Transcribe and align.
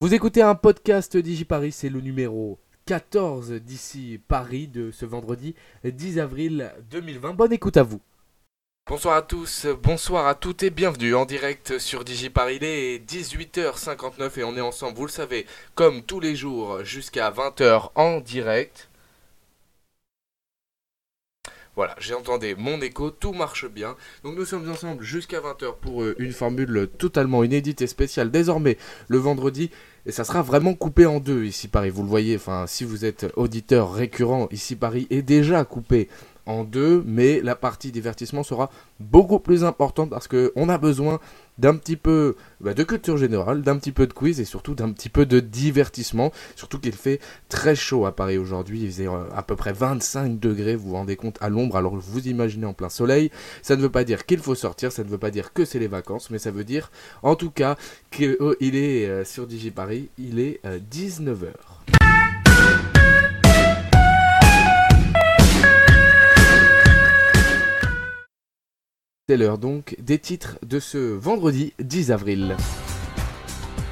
Vous 0.00 0.14
écoutez 0.14 0.42
un 0.42 0.54
podcast 0.54 1.16
DigiParis, 1.16 1.72
c'est 1.72 1.88
le 1.88 2.00
numéro 2.00 2.60
14 2.86 3.54
d'ici 3.54 4.20
Paris 4.28 4.68
de 4.68 4.92
ce 4.92 5.04
vendredi 5.04 5.56
10 5.82 6.20
avril 6.20 6.72
2020. 6.92 7.34
Bonne 7.34 7.52
écoute 7.52 7.76
à 7.76 7.82
vous. 7.82 8.00
Bonsoir 8.88 9.16
à 9.16 9.22
tous, 9.22 9.66
bonsoir 9.82 10.28
à 10.28 10.36
toutes 10.36 10.62
et 10.62 10.70
bienvenue 10.70 11.16
en 11.16 11.24
direct 11.24 11.80
sur 11.80 12.04
DigiParis. 12.04 12.58
Il 12.58 12.64
est 12.64 13.10
18h59 13.10 14.38
et 14.38 14.44
on 14.44 14.56
est 14.56 14.60
ensemble, 14.60 14.96
vous 14.96 15.06
le 15.06 15.10
savez, 15.10 15.46
comme 15.74 16.04
tous 16.04 16.20
les 16.20 16.36
jours 16.36 16.84
jusqu'à 16.84 17.32
20h 17.32 17.90
en 17.96 18.20
direct. 18.20 18.88
Voilà, 21.78 21.94
j'ai 22.00 22.14
entendu 22.14 22.56
mon 22.58 22.80
écho, 22.80 23.12
tout 23.12 23.32
marche 23.32 23.70
bien. 23.70 23.94
Donc 24.24 24.36
nous 24.36 24.44
sommes 24.44 24.68
ensemble 24.68 25.04
jusqu'à 25.04 25.38
20h 25.38 25.76
pour 25.80 26.02
euh, 26.02 26.16
une 26.18 26.32
formule 26.32 26.88
totalement 26.98 27.44
inédite 27.44 27.82
et 27.82 27.86
spéciale 27.86 28.32
désormais 28.32 28.76
le 29.06 29.18
vendredi. 29.18 29.70
Et 30.04 30.10
ça 30.10 30.24
sera 30.24 30.42
vraiment 30.42 30.74
coupé 30.74 31.06
en 31.06 31.20
deux 31.20 31.44
ici 31.44 31.68
Paris. 31.68 31.90
Vous 31.90 32.02
le 32.02 32.08
voyez, 32.08 32.34
enfin 32.34 32.66
si 32.66 32.82
vous 32.82 33.04
êtes 33.04 33.28
auditeur 33.36 33.92
récurrent 33.92 34.48
ici 34.50 34.74
Paris 34.74 35.06
est 35.10 35.22
déjà 35.22 35.64
coupé 35.64 36.08
en 36.46 36.64
deux, 36.64 37.04
mais 37.06 37.40
la 37.42 37.54
partie 37.54 37.92
divertissement 37.92 38.42
sera 38.42 38.70
beaucoup 38.98 39.38
plus 39.38 39.62
importante 39.62 40.10
parce 40.10 40.26
qu'on 40.26 40.68
a 40.68 40.78
besoin 40.78 41.20
d'un 41.58 41.76
petit 41.76 41.96
peu 41.96 42.36
bah, 42.60 42.74
de 42.74 42.82
culture 42.82 43.16
générale, 43.16 43.62
d'un 43.62 43.76
petit 43.76 43.92
peu 43.92 44.06
de 44.06 44.12
quiz 44.12 44.40
et 44.40 44.44
surtout 44.44 44.74
d'un 44.74 44.92
petit 44.92 45.08
peu 45.08 45.26
de 45.26 45.40
divertissement. 45.40 46.32
Surtout 46.56 46.78
qu'il 46.78 46.92
fait 46.92 47.20
très 47.48 47.74
chaud 47.74 48.06
à 48.06 48.14
Paris 48.14 48.38
aujourd'hui, 48.38 48.80
il 48.82 48.90
faisait 48.90 49.08
euh, 49.08 49.24
à 49.34 49.42
peu 49.42 49.56
près 49.56 49.72
25 49.72 50.38
degrés, 50.38 50.76
vous 50.76 50.90
vous 50.90 50.94
rendez 50.94 51.16
compte, 51.16 51.38
à 51.40 51.48
l'ombre, 51.48 51.76
alors 51.76 51.96
vous 51.96 52.28
imaginez 52.28 52.66
en 52.66 52.74
plein 52.74 52.88
soleil. 52.88 53.30
Ça 53.62 53.76
ne 53.76 53.82
veut 53.82 53.90
pas 53.90 54.04
dire 54.04 54.26
qu'il 54.26 54.38
faut 54.38 54.54
sortir, 54.54 54.92
ça 54.92 55.04
ne 55.04 55.08
veut 55.08 55.18
pas 55.18 55.30
dire 55.30 55.52
que 55.52 55.64
c'est 55.64 55.78
les 55.78 55.88
vacances, 55.88 56.30
mais 56.30 56.38
ça 56.38 56.50
veut 56.50 56.64
dire 56.64 56.90
en 57.22 57.34
tout 57.34 57.50
cas 57.50 57.76
qu'il 58.10 58.36
euh, 58.40 58.56
est 58.60 59.06
euh, 59.06 59.24
sur 59.24 59.46
DigiParis, 59.46 60.10
il 60.18 60.40
est 60.40 60.60
19h. 60.64 61.52
C'est 69.30 69.36
l'heure 69.36 69.58
donc 69.58 69.94
des 69.98 70.18
titres 70.18 70.56
de 70.66 70.80
ce 70.80 70.96
vendredi 70.96 71.74
10 71.80 72.12
avril. 72.12 72.56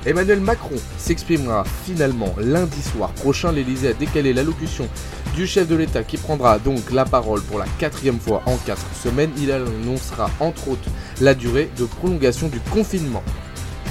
Emmanuel 0.07 0.41
Macron 0.41 0.77
s'exprimera 0.97 1.65
finalement 1.85 2.35
lundi 2.39 2.81
soir 2.81 3.13
prochain. 3.13 3.53
L'Elysée 3.53 3.89
a 3.89 3.93
décalé 3.93 4.33
l'allocution 4.33 4.89
du 5.35 5.47
chef 5.47 5.69
de 5.69 5.77
l'État 5.77 6.05
qui 6.05 6.17
prendra 6.17 6.59
donc 6.59 6.91
la 6.91 7.05
parole 7.05 7.43
pour 7.43 7.59
la 7.59 7.67
quatrième 7.79 8.19
fois 8.19 8.41
en 8.47 8.57
quatre 8.57 8.95
semaines. 8.95 9.31
Il 9.37 9.53
annoncera 9.53 10.31
entre 10.41 10.69
autres 10.69 10.89
la 11.21 11.35
durée 11.35 11.69
de 11.77 11.85
prolongation 11.85 12.49
du 12.49 12.61
confinement. 12.73 13.23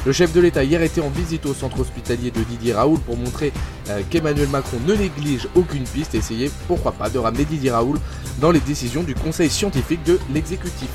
Le 0.07 0.13
chef 0.13 0.33
de 0.33 0.41
l'État 0.41 0.63
hier 0.63 0.81
était 0.81 1.01
en 1.01 1.09
visite 1.09 1.45
au 1.45 1.53
centre 1.53 1.79
hospitalier 1.79 2.31
de 2.31 2.41
Didier 2.41 2.73
Raoul 2.73 2.99
pour 3.01 3.17
montrer 3.17 3.53
euh, 3.89 4.01
qu'Emmanuel 4.09 4.49
Macron 4.49 4.77
ne 4.87 4.95
néglige 4.95 5.47
aucune 5.53 5.83
piste 5.83 6.15
et 6.15 6.17
essayer, 6.17 6.49
pourquoi 6.67 6.93
pas, 6.93 7.11
de 7.11 7.19
ramener 7.19 7.45
Didier 7.45 7.69
Raoul 7.69 7.99
dans 8.41 8.49
les 8.49 8.61
décisions 8.61 9.03
du 9.03 9.13
conseil 9.13 9.51
scientifique 9.51 10.03
de 10.05 10.17
l'exécutif. 10.33 10.89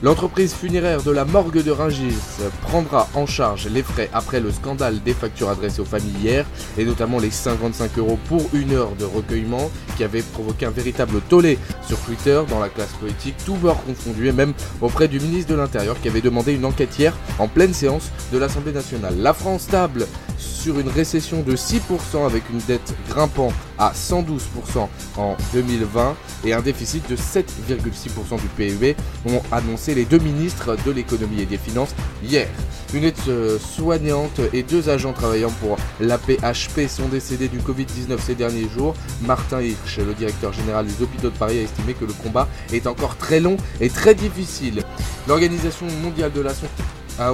L'entreprise 0.00 0.54
funéraire 0.54 1.02
de 1.02 1.10
la 1.10 1.24
morgue 1.24 1.60
de 1.60 1.72
Rungis 1.72 2.14
prendra 2.62 3.08
en 3.14 3.26
charge 3.26 3.66
les 3.66 3.82
frais 3.82 4.08
après 4.12 4.38
le 4.38 4.52
scandale 4.52 5.02
des 5.02 5.12
factures 5.12 5.48
adressées 5.48 5.80
aux 5.80 5.84
familles 5.84 6.14
hier, 6.22 6.46
et 6.78 6.84
notamment 6.84 7.18
les 7.18 7.32
55 7.32 7.98
euros 7.98 8.16
pour 8.28 8.48
une 8.52 8.74
heure 8.74 8.92
de 8.96 9.04
recueillement 9.04 9.72
qui 9.96 10.04
avait 10.04 10.22
provoqué 10.22 10.66
un 10.66 10.70
véritable 10.70 11.20
tollé 11.28 11.58
sur 11.84 11.98
Twitter 11.98 12.40
dans 12.48 12.60
la 12.60 12.68
classe 12.68 12.92
politique, 13.00 13.34
tout 13.44 13.54
bord 13.54 13.82
confondu, 13.84 14.28
et 14.28 14.32
même 14.32 14.54
auprès 14.80 15.08
du 15.08 15.18
ministre 15.18 15.50
de 15.50 15.56
l'Intérieur 15.56 16.00
qui 16.00 16.06
avait 16.06 16.20
demandé 16.20 16.54
une 16.54 16.64
enquête 16.64 16.96
hier 16.96 17.12
en 17.40 17.48
pleine 17.48 17.74
séance 17.74 18.10
de 18.32 18.38
l'Assemblée 18.38 18.72
nationale. 18.72 19.14
La 19.18 19.34
France 19.34 19.62
stable 19.62 20.06
sur 20.68 20.80
une 20.80 20.90
récession 20.90 21.40
de 21.40 21.56
6% 21.56 22.26
avec 22.26 22.42
une 22.50 22.58
dette 22.68 22.94
grimpant 23.08 23.50
à 23.78 23.92
112% 23.94 24.86
en 25.16 25.34
2020 25.54 26.14
et 26.44 26.52
un 26.52 26.60
déficit 26.60 27.08
de 27.08 27.16
7,6% 27.16 28.38
du 28.38 28.48
PIB 28.54 28.94
ont 29.24 29.40
annoncé 29.50 29.94
les 29.94 30.04
deux 30.04 30.18
ministres 30.18 30.76
de 30.84 30.90
l'économie 30.90 31.40
et 31.40 31.46
des 31.46 31.56
finances 31.56 31.94
hier. 32.22 32.48
Une 32.92 33.04
aide 33.04 33.14
euh, 33.28 33.58
soignante 33.58 34.42
et 34.52 34.62
deux 34.62 34.90
agents 34.90 35.14
travaillant 35.14 35.52
pour 35.62 35.78
l'APHP 36.00 36.86
sont 36.86 37.08
décédés 37.08 37.48
du 37.48 37.60
Covid-19 37.60 38.18
ces 38.18 38.34
derniers 38.34 38.68
jours. 38.68 38.94
Martin 39.22 39.62
Hirsch, 39.62 39.96
le 39.96 40.12
directeur 40.12 40.52
général 40.52 40.84
des 40.84 41.02
hôpitaux 41.02 41.30
de 41.30 41.38
Paris, 41.38 41.60
a 41.60 41.62
estimé 41.62 41.94
que 41.94 42.04
le 42.04 42.12
combat 42.12 42.46
est 42.74 42.86
encore 42.86 43.16
très 43.16 43.40
long 43.40 43.56
et 43.80 43.88
très 43.88 44.14
difficile. 44.14 44.82
L'Organisation 45.26 45.86
mondiale 46.02 46.32
de 46.32 46.42
la 46.42 46.52
santé 46.52 46.82
ah 47.18 47.32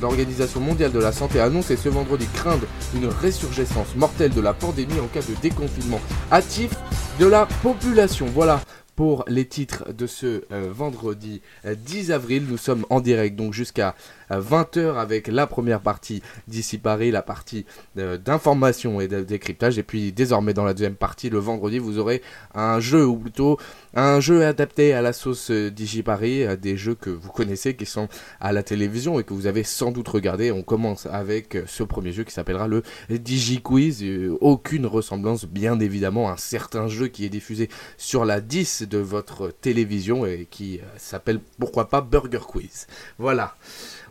l'Organisation 0.00 0.60
mondiale 0.60 0.92
de 0.92 0.98
la 0.98 1.12
santé 1.12 1.40
a 1.40 1.44
annoncé 1.44 1.76
ce 1.76 1.88
vendredi 1.88 2.26
craindre 2.34 2.66
une 2.94 3.06
résurgescence 3.06 3.94
mortelle 3.96 4.32
de 4.32 4.40
la 4.40 4.52
pandémie 4.52 4.98
en 5.00 5.06
cas 5.06 5.20
de 5.20 5.34
déconfinement 5.40 6.00
hâtif 6.32 6.70
de 7.18 7.26
la 7.26 7.46
population. 7.62 8.26
Voilà 8.34 8.60
pour 9.00 9.24
les 9.28 9.46
titres 9.46 9.94
de 9.94 10.06
ce 10.06 10.44
euh, 10.52 10.68
vendredi 10.70 11.40
10 11.64 12.10
euh, 12.10 12.14
avril. 12.16 12.44
Nous 12.46 12.58
sommes 12.58 12.84
en 12.90 13.00
direct 13.00 13.34
donc 13.34 13.54
jusqu'à 13.54 13.94
20h 14.30 14.76
euh, 14.76 14.94
avec 14.94 15.26
la 15.26 15.46
première 15.46 15.80
partie 15.80 16.22
d'ici 16.48 16.76
Paris, 16.76 17.10
la 17.10 17.22
partie 17.22 17.64
d'information 17.96 19.00
et 19.00 19.08
de 19.08 19.22
décryptage. 19.22 19.78
Et 19.78 19.82
puis 19.82 20.12
désormais 20.12 20.52
dans 20.52 20.64
la 20.64 20.74
deuxième 20.74 20.96
partie, 20.96 21.30
le 21.30 21.38
vendredi, 21.38 21.78
vous 21.78 21.98
aurez 21.98 22.20
un 22.54 22.78
jeu 22.78 23.06
ou 23.06 23.16
plutôt 23.16 23.58
un 23.94 24.20
jeu 24.20 24.44
adapté 24.44 24.92
à 24.92 25.00
la 25.00 25.14
sauce 25.14 25.50
DigiParis, 25.50 26.58
des 26.58 26.76
jeux 26.76 26.94
que 26.94 27.08
vous 27.08 27.30
connaissez 27.30 27.74
qui 27.76 27.86
sont 27.86 28.08
à 28.38 28.52
la 28.52 28.62
télévision 28.62 29.18
et 29.18 29.24
que 29.24 29.32
vous 29.32 29.46
avez 29.46 29.64
sans 29.64 29.92
doute 29.92 30.08
regardé. 30.08 30.52
On 30.52 30.62
commence 30.62 31.06
avec 31.06 31.56
ce 31.66 31.84
premier 31.84 32.12
jeu 32.12 32.24
qui 32.24 32.34
s'appellera 32.34 32.68
le 32.68 32.82
DigiQuiz. 33.08 34.04
Aucune 34.42 34.84
ressemblance 34.84 35.46
bien 35.46 35.80
évidemment 35.80 36.28
à 36.28 36.32
un 36.32 36.36
certain 36.36 36.86
jeu 36.86 37.08
qui 37.08 37.24
est 37.24 37.30
diffusé 37.30 37.70
sur 37.96 38.26
la 38.26 38.42
10 38.42 38.89
de 38.90 38.98
votre 38.98 39.50
télévision 39.50 40.26
et 40.26 40.46
qui 40.50 40.80
euh, 40.80 40.82
s'appelle 40.98 41.40
pourquoi 41.58 41.88
pas 41.88 42.00
Burger 42.00 42.40
Quiz. 42.46 42.86
Voilà. 43.18 43.54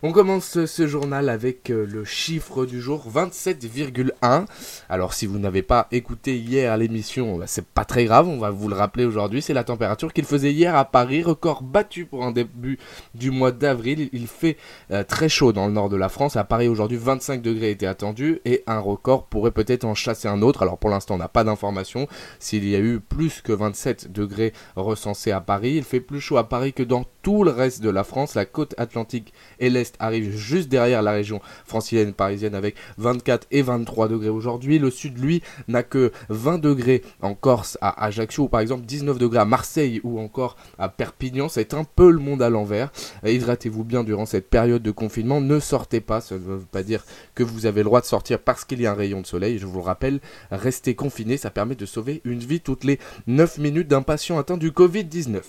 On 0.02 0.12
commence 0.12 0.64
ce 0.64 0.86
journal 0.86 1.28
avec 1.28 1.68
euh, 1.68 1.84
le 1.84 2.06
chiffre 2.06 2.64
du 2.64 2.80
jour 2.80 3.06
27,1. 3.14 4.46
Alors 4.88 5.12
si 5.12 5.26
vous 5.26 5.38
n'avez 5.38 5.60
pas 5.60 5.88
écouté 5.92 6.38
hier 6.38 6.74
l'émission, 6.78 7.36
bah, 7.36 7.44
c'est 7.46 7.66
pas 7.66 7.84
très 7.84 8.06
grave, 8.06 8.26
on 8.26 8.38
va 8.38 8.48
vous 8.48 8.70
le 8.70 8.76
rappeler 8.76 9.04
aujourd'hui. 9.04 9.42
C'est 9.42 9.52
la 9.52 9.62
température 9.62 10.14
qu'il 10.14 10.24
faisait 10.24 10.52
hier 10.52 10.74
à 10.74 10.86
Paris, 10.86 11.22
record 11.22 11.62
battu 11.62 12.06
pour 12.06 12.24
un 12.24 12.30
début 12.30 12.78
du 13.14 13.30
mois 13.30 13.52
d'avril. 13.52 14.08
Il 14.14 14.26
fait 14.26 14.56
euh, 14.90 15.04
très 15.04 15.28
chaud 15.28 15.52
dans 15.52 15.66
le 15.66 15.74
nord 15.74 15.90
de 15.90 15.96
la 15.96 16.08
France. 16.08 16.34
À 16.34 16.44
Paris 16.44 16.68
aujourd'hui 16.68 16.96
25 16.96 17.42
degrés 17.42 17.70
étaient 17.70 17.84
attendus 17.84 18.40
et 18.46 18.62
un 18.66 18.78
record 18.78 19.26
pourrait 19.26 19.50
peut-être 19.50 19.84
en 19.84 19.94
chasser 19.94 20.28
un 20.28 20.40
autre. 20.40 20.62
Alors 20.62 20.78
pour 20.78 20.88
l'instant 20.88 21.16
on 21.16 21.18
n'a 21.18 21.28
pas 21.28 21.44
d'informations. 21.44 22.08
S'il 22.38 22.66
y 22.66 22.74
a 22.74 22.78
eu 22.78 23.00
plus 23.00 23.42
que 23.42 23.52
27 23.52 24.10
degrés 24.10 24.54
recensés 24.76 25.30
à 25.30 25.42
Paris, 25.42 25.74
il 25.74 25.84
fait 25.84 26.00
plus 26.00 26.22
chaud 26.22 26.38
à 26.38 26.48
Paris 26.48 26.72
que 26.72 26.82
dans 26.82 27.04
tout 27.20 27.44
le 27.44 27.50
reste 27.50 27.82
de 27.82 27.90
la 27.90 28.02
France. 28.02 28.34
La 28.34 28.46
côte 28.46 28.74
atlantique 28.78 29.34
et 29.58 29.68
l'est 29.68 29.89
arrive 29.98 30.36
juste 30.36 30.68
derrière 30.68 31.02
la 31.02 31.12
région 31.12 31.40
francilienne 31.64 32.12
parisienne 32.12 32.54
avec 32.54 32.76
24 32.98 33.46
et 33.50 33.62
23 33.62 34.08
degrés 34.08 34.28
aujourd'hui. 34.28 34.78
Le 34.78 34.90
sud, 34.90 35.18
lui, 35.18 35.42
n'a 35.68 35.82
que 35.82 36.12
20 36.28 36.58
degrés 36.58 37.02
en 37.22 37.34
Corse 37.34 37.78
à 37.80 38.04
Ajaccio 38.04 38.44
ou 38.44 38.48
par 38.48 38.60
exemple 38.60 38.84
19 38.86 39.18
degrés 39.18 39.40
à 39.40 39.44
Marseille 39.44 40.00
ou 40.04 40.20
encore 40.20 40.56
à 40.78 40.88
Perpignan. 40.88 41.48
C'est 41.48 41.74
un 41.74 41.84
peu 41.84 42.10
le 42.10 42.18
monde 42.18 42.42
à 42.42 42.50
l'envers. 42.50 42.92
Hydratez-vous 43.24 43.84
bien 43.84 44.04
durant 44.04 44.26
cette 44.26 44.48
période 44.48 44.82
de 44.82 44.90
confinement. 44.90 45.40
Ne 45.40 45.60
sortez 45.60 46.00
pas. 46.00 46.20
Ça 46.20 46.34
ne 46.34 46.40
veut 46.40 46.58
pas 46.60 46.82
dire 46.82 47.04
que 47.34 47.42
vous 47.42 47.66
avez 47.66 47.80
le 47.80 47.84
droit 47.84 48.00
de 48.00 48.06
sortir 48.06 48.38
parce 48.38 48.64
qu'il 48.64 48.80
y 48.80 48.86
a 48.86 48.92
un 48.92 48.94
rayon 48.94 49.20
de 49.20 49.26
soleil. 49.26 49.58
Je 49.58 49.66
vous 49.66 49.78
le 49.78 49.84
rappelle, 49.84 50.20
restez 50.50 50.94
confiné. 50.94 51.36
Ça 51.36 51.50
permet 51.50 51.74
de 51.74 51.86
sauver 51.86 52.20
une 52.24 52.40
vie 52.40 52.60
toutes 52.60 52.84
les 52.84 52.98
9 53.26 53.58
minutes 53.58 53.88
d'un 53.88 54.02
patient 54.02 54.38
atteint 54.38 54.56
du 54.56 54.70
Covid-19. 54.70 55.40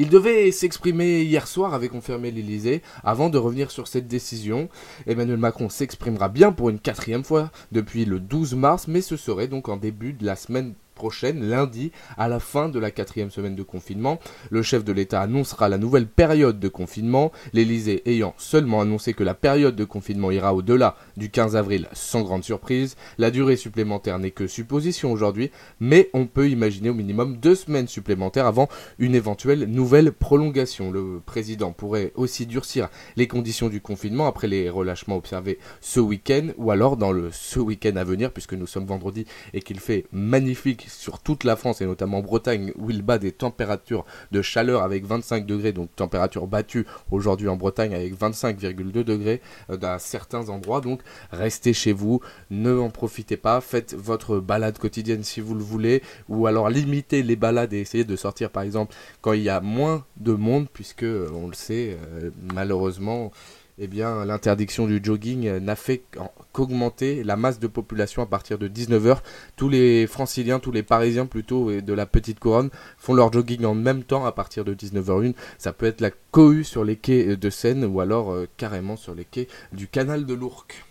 Il 0.00 0.10
devait 0.10 0.52
s'exprimer 0.52 1.22
hier 1.22 1.48
soir, 1.48 1.74
avait 1.74 1.88
confirmé 1.88 2.30
l'Elysée, 2.30 2.82
avant 3.02 3.30
de 3.30 3.38
revenir 3.38 3.72
sur 3.72 3.88
cette 3.88 4.06
décision. 4.06 4.68
Emmanuel 5.08 5.38
Macron 5.38 5.68
s'exprimera 5.68 6.28
bien 6.28 6.52
pour 6.52 6.70
une 6.70 6.78
quatrième 6.78 7.24
fois 7.24 7.50
depuis 7.72 8.04
le 8.04 8.20
12 8.20 8.54
mars, 8.54 8.86
mais 8.86 9.00
ce 9.00 9.16
serait 9.16 9.48
donc 9.48 9.68
en 9.68 9.76
début 9.76 10.12
de 10.12 10.24
la 10.24 10.36
semaine 10.36 10.74
prochaine, 10.98 11.48
lundi, 11.48 11.92
à 12.16 12.26
la 12.26 12.40
fin 12.40 12.68
de 12.68 12.80
la 12.80 12.90
quatrième 12.90 13.30
semaine 13.30 13.54
de 13.54 13.62
confinement. 13.62 14.18
Le 14.50 14.62
chef 14.62 14.84
de 14.84 14.92
l'État 14.92 15.20
annoncera 15.20 15.68
la 15.68 15.78
nouvelle 15.78 16.08
période 16.08 16.58
de 16.58 16.68
confinement, 16.68 17.30
l'Elysée 17.52 18.02
ayant 18.06 18.34
seulement 18.36 18.80
annoncé 18.80 19.14
que 19.14 19.22
la 19.22 19.34
période 19.34 19.76
de 19.76 19.84
confinement 19.84 20.32
ira 20.32 20.52
au-delà 20.54 20.96
du 21.16 21.30
15 21.30 21.54
avril 21.54 21.88
sans 21.92 22.22
grande 22.22 22.42
surprise. 22.42 22.96
La 23.16 23.30
durée 23.30 23.54
supplémentaire 23.54 24.18
n'est 24.18 24.32
que 24.32 24.48
supposition 24.48 25.12
aujourd'hui, 25.12 25.52
mais 25.78 26.10
on 26.14 26.26
peut 26.26 26.50
imaginer 26.50 26.90
au 26.90 26.94
minimum 26.94 27.36
deux 27.36 27.54
semaines 27.54 27.86
supplémentaires 27.86 28.46
avant 28.46 28.68
une 28.98 29.14
éventuelle 29.14 29.66
nouvelle 29.66 30.10
prolongation. 30.10 30.90
Le 30.90 31.20
président 31.24 31.70
pourrait 31.70 32.10
aussi 32.16 32.44
durcir 32.44 32.88
les 33.16 33.28
conditions 33.28 33.68
du 33.68 33.80
confinement 33.80 34.26
après 34.26 34.48
les 34.48 34.68
relâchements 34.68 35.16
observés 35.16 35.60
ce 35.80 36.00
week-end 36.00 36.48
ou 36.56 36.72
alors 36.72 36.96
dans 36.96 37.12
le 37.12 37.30
ce 37.30 37.60
week-end 37.60 37.94
à 37.94 38.02
venir 38.02 38.32
puisque 38.32 38.54
nous 38.54 38.66
sommes 38.66 38.86
vendredi 38.86 39.26
et 39.54 39.60
qu'il 39.60 39.78
fait 39.78 40.06
magnifique 40.12 40.86
sur 40.88 41.20
toute 41.20 41.44
la 41.44 41.56
France 41.56 41.80
et 41.80 41.86
notamment 41.86 42.20
Bretagne 42.20 42.72
où 42.76 42.90
il 42.90 43.02
bat 43.02 43.18
des 43.18 43.32
températures 43.32 44.04
de 44.32 44.42
chaleur 44.42 44.82
avec 44.82 45.04
25 45.04 45.46
degrés, 45.46 45.72
donc 45.72 45.94
température 45.94 46.46
battue 46.46 46.86
aujourd'hui 47.10 47.48
en 47.48 47.56
Bretagne 47.56 47.94
avec 47.94 48.18
25,2 48.18 49.04
degrés 49.04 49.40
euh, 49.70 49.76
dans 49.76 49.98
certains 49.98 50.48
endroits. 50.48 50.80
Donc 50.80 51.00
restez 51.30 51.72
chez 51.72 51.92
vous, 51.92 52.20
ne 52.50 52.76
en 52.76 52.90
profitez 52.90 53.36
pas, 53.36 53.60
faites 53.60 53.94
votre 53.94 54.38
balade 54.38 54.78
quotidienne 54.78 55.22
si 55.22 55.40
vous 55.40 55.54
le 55.54 55.62
voulez, 55.62 56.02
ou 56.28 56.46
alors 56.46 56.70
limitez 56.70 57.22
les 57.22 57.36
balades 57.36 57.72
et 57.72 57.80
essayez 57.80 58.04
de 58.04 58.16
sortir 58.16 58.50
par 58.50 58.62
exemple 58.62 58.94
quand 59.20 59.32
il 59.32 59.42
y 59.42 59.48
a 59.48 59.60
moins 59.60 60.04
de 60.16 60.32
monde, 60.32 60.66
puisque 60.72 61.04
on 61.04 61.48
le 61.48 61.54
sait 61.54 61.96
malheureusement 62.54 63.32
eh 63.80 63.86
bien, 63.86 64.24
l'interdiction 64.24 64.86
du 64.86 65.00
jogging 65.02 65.58
n'a 65.58 65.76
fait 65.76 66.02
qu'augmenter 66.52 67.22
la 67.22 67.36
masse 67.36 67.60
de 67.60 67.66
population 67.66 68.22
à 68.22 68.26
partir 68.26 68.58
de 68.58 68.68
19h. 68.68 69.18
Tous 69.56 69.68
les 69.68 70.06
franciliens, 70.06 70.58
tous 70.58 70.72
les 70.72 70.82
parisiens 70.82 71.26
plutôt, 71.26 71.70
et 71.70 71.82
de 71.82 71.92
la 71.92 72.06
petite 72.06 72.40
couronne 72.40 72.70
font 72.96 73.14
leur 73.14 73.32
jogging 73.32 73.64
en 73.64 73.74
même 73.74 74.02
temps 74.02 74.26
à 74.26 74.32
partir 74.32 74.64
de 74.64 74.74
19h01. 74.74 75.34
Ça 75.58 75.72
peut 75.72 75.86
être 75.86 76.00
la 76.00 76.10
cohue 76.32 76.64
sur 76.64 76.84
les 76.84 76.96
quais 76.96 77.36
de 77.36 77.50
Seine 77.50 77.84
ou 77.84 78.00
alors 78.00 78.32
euh, 78.32 78.48
carrément 78.56 78.96
sur 78.96 79.14
les 79.14 79.24
quais 79.24 79.48
du 79.72 79.86
canal 79.86 80.26
de 80.26 80.34
l'Ourcq. 80.34 80.87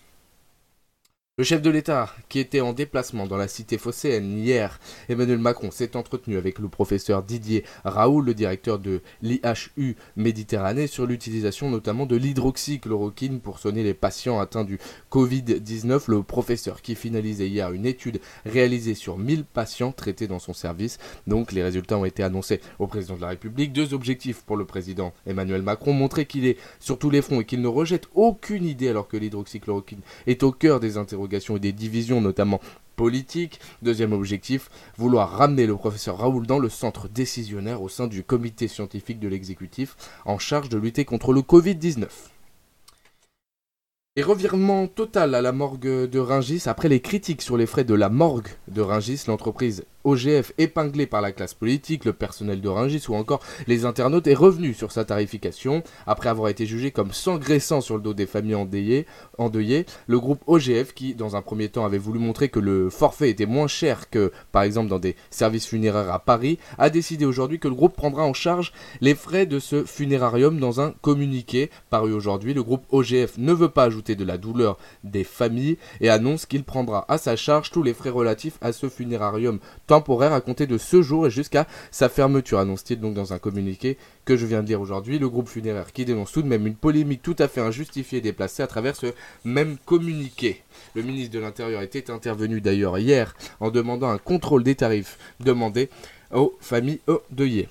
Le 1.40 1.44
chef 1.44 1.62
de 1.62 1.70
l'État, 1.70 2.10
qui 2.30 2.40
était 2.40 2.62
en 2.62 2.74
déplacement 2.74 3.28
dans 3.28 3.38
la 3.38 3.48
cité 3.48 3.78
phocéenne 3.78 4.40
hier, 4.40 4.80
Emmanuel 5.08 5.38
Macron, 5.38 5.70
s'est 5.70 5.96
entretenu 5.96 6.36
avec 6.36 6.58
le 6.58 6.68
professeur 6.68 7.22
Didier 7.22 7.64
Raoul, 7.86 8.26
le 8.26 8.34
directeur 8.34 8.80
de 8.80 9.02
l'IHU 9.22 9.98
Méditerranée, 10.16 10.88
sur 10.88 11.06
l'utilisation 11.06 11.70
notamment 11.70 12.08
de 12.08 12.16
l'hydroxychloroquine 12.16 13.40
pour 13.40 13.60
soigner 13.60 13.84
les 13.84 13.94
patients 13.94 14.40
atteints 14.40 14.64
du 14.64 14.80
Covid-19. 15.12 16.06
Le 16.10 16.24
professeur 16.24 16.82
qui 16.82 16.96
finalisait 16.96 17.48
hier 17.48 17.72
une 17.72 17.86
étude 17.86 18.20
réalisée 18.44 18.96
sur 18.96 19.20
1000 19.20 19.44
patients 19.44 19.92
traités 19.92 20.26
dans 20.26 20.40
son 20.40 20.54
service. 20.54 20.98
Donc 21.28 21.52
les 21.52 21.62
résultats 21.62 22.00
ont 22.00 22.06
été 22.06 22.24
annoncés 22.24 22.62
au 22.80 22.88
président 22.88 23.16
de 23.16 23.22
la 23.22 23.28
République. 23.28 23.74
Deux 23.74 23.94
objectifs 23.94 24.42
pour 24.42 24.58
le 24.58 24.66
président 24.66 25.14
Emmanuel 25.28 25.62
Macron, 25.62 25.94
montrer 25.94 26.26
qu'il 26.26 26.48
est 26.48 26.58
sur 26.80 26.98
tous 26.98 27.12
les 27.12 27.22
fronts 27.22 27.42
et 27.42 27.46
qu'il 27.46 27.62
ne 27.62 27.68
rejette 27.68 28.08
aucune 28.16 28.66
idée 28.66 28.90
alors 28.90 29.08
que 29.08 29.18
l'hydroxychloroquine 29.18 30.02
est 30.26 30.42
au 30.42 30.52
cœur 30.52 30.80
des 30.80 30.98
interrogations 30.98 31.27
et 31.34 31.60
des 31.60 31.74
divisions, 31.74 32.22
notamment 32.22 32.62
politiques. 32.96 33.60
Deuxième 33.82 34.12
objectif, 34.12 34.70
vouloir 34.98 35.30
ramener 35.30 35.66
le 35.66 35.76
professeur 35.76 36.18
Raoul 36.18 36.46
dans 36.46 36.60
le 36.60 36.70
centre 36.70 37.08
décisionnaire 37.08 37.82
au 37.82 37.90
sein 37.90 38.08
du 38.08 38.24
comité 38.24 38.68
scientifique 38.68 39.20
de 39.20 39.28
l'exécutif 39.28 39.96
en 40.26 40.38
charge 40.40 40.70
de 40.70 40.78
lutter 40.78 41.06
contre 41.06 41.32
le 41.32 41.42
Covid-19. 41.42 42.08
Et 44.18 44.24
revirement 44.24 44.88
total 44.88 45.36
à 45.36 45.44
la 45.44 45.52
morgue 45.52 46.10
de 46.10 46.20
Ringis 46.20 46.64
après 46.66 46.90
les 46.90 47.02
critiques 47.02 47.44
sur 47.44 47.56
les 47.56 47.68
frais 47.68 47.84
de 47.84 47.94
la 47.94 48.10
morgue 48.10 48.48
de 48.68 48.82
Ringis, 48.82 49.26
l'entreprise 49.28 49.86
OGF 50.08 50.54
épinglé 50.58 51.06
par 51.06 51.20
la 51.20 51.34
classe 51.34 51.54
politique, 51.54 52.06
le 52.06 52.14
personnel 52.14 52.62
de 52.62 52.70
Rungis 52.70 53.04
ou 53.10 53.16
encore 53.16 53.42
les 53.68 53.84
internautes 53.84 54.28
est 54.28 54.34
revenu 54.34 54.74
sur 54.74 54.94
sa 54.94 55.04
tarification. 55.04 55.84
Après 56.06 56.30
avoir 56.30 56.48
été 56.48 56.66
jugé 56.66 56.92
comme 56.92 57.12
s'engraissant 57.12 57.82
sur 57.82 57.98
le 57.98 58.02
dos 58.02 58.14
des 58.14 58.26
familles 58.26 58.56
endeuillées, 58.56 59.86
le 60.08 60.20
groupe 60.20 60.42
OGF, 60.48 60.94
qui 60.94 61.14
dans 61.14 61.36
un 61.36 61.42
premier 61.42 61.68
temps 61.68 61.84
avait 61.84 61.98
voulu 61.98 62.20
montrer 62.20 62.48
que 62.48 62.62
le 62.62 62.90
forfait 62.90 63.30
était 63.30 63.46
moins 63.46 63.68
cher 63.68 64.10
que 64.10 64.32
par 64.54 64.64
exemple 64.64 64.88
dans 64.88 64.98
des 64.98 65.18
services 65.30 65.68
funéraires 65.68 66.14
à 66.14 66.20
Paris, 66.20 66.58
a 66.78 66.90
décidé 66.90 67.26
aujourd'hui 67.26 67.60
que 67.60 67.68
le 67.68 67.76
groupe 67.76 67.98
prendra 67.98 68.24
en 68.24 68.34
charge 68.34 68.72
les 69.02 69.14
frais 69.14 69.46
de 69.46 69.60
ce 69.60 69.84
funérarium 69.84 70.58
dans 70.58 70.80
un 70.80 70.92
communiqué 71.02 71.70
paru 71.90 72.14
aujourd'hui. 72.14 72.54
Le 72.54 72.64
groupe 72.64 72.86
OGF 72.92 73.38
ne 73.38 73.52
veut 73.52 73.70
pas 73.70 73.84
ajouter 73.84 74.16
de 74.16 74.24
la 74.24 74.38
douleur 74.38 74.78
des 75.04 75.26
familles 75.26 75.78
et 76.00 76.10
annonce 76.10 76.46
qu'il 76.46 76.64
prendra 76.64 77.04
à 77.10 77.18
sa 77.18 77.36
charge 77.36 77.72
tous 77.72 77.84
les 77.84 77.94
frais 77.94 78.10
relatifs 78.10 78.58
à 78.62 78.72
ce 78.72 78.88
funérarium 78.88 79.60
temporaire 79.98 80.32
à 80.32 80.42
compter 80.42 80.68
de 80.68 80.78
ce 80.78 81.02
jour 81.02 81.26
et 81.26 81.32
jusqu'à 81.32 81.66
sa 81.90 82.08
fermeture, 82.08 82.60
annonce-t-il 82.60 83.00
donc 83.00 83.16
dans 83.16 83.34
un 83.34 83.40
communiqué 83.40 83.98
que 84.26 84.38
je 84.38 84.46
viens 84.46 84.62
de 84.62 84.68
lire 84.68 84.80
aujourd'hui. 84.80 85.18
Le 85.18 85.28
groupe 85.28 85.48
funéraire 85.48 85.92
qui 85.92 86.06
dénonce 86.06 86.32
tout 86.32 86.44
de 86.44 86.48
même 86.48 86.68
une 86.68 86.76
polémique 86.76 87.24
tout 87.24 87.36
à 87.40 87.48
fait 87.48 87.62
injustifiée 87.62 88.20
et 88.20 88.22
déplacée 88.22 88.62
à 88.62 88.68
travers 88.68 88.96
ce 88.96 89.08
même 89.44 89.78
communiqué. 89.86 90.62
Le 90.94 91.02
ministre 91.02 91.34
de 91.34 91.40
l'Intérieur 91.40 91.82
était 91.82 92.12
intervenu 92.12 92.62
d'ailleurs 92.62 93.00
hier 93.00 93.36
en 93.60 93.72
demandant 93.72 94.10
un 94.10 94.20
contrôle 94.20 94.64
des 94.64 94.76
tarifs 94.76 95.18
demandés 95.40 95.90
aux 96.32 96.56
familles 96.62 97.00
endeuillées. 97.08 97.70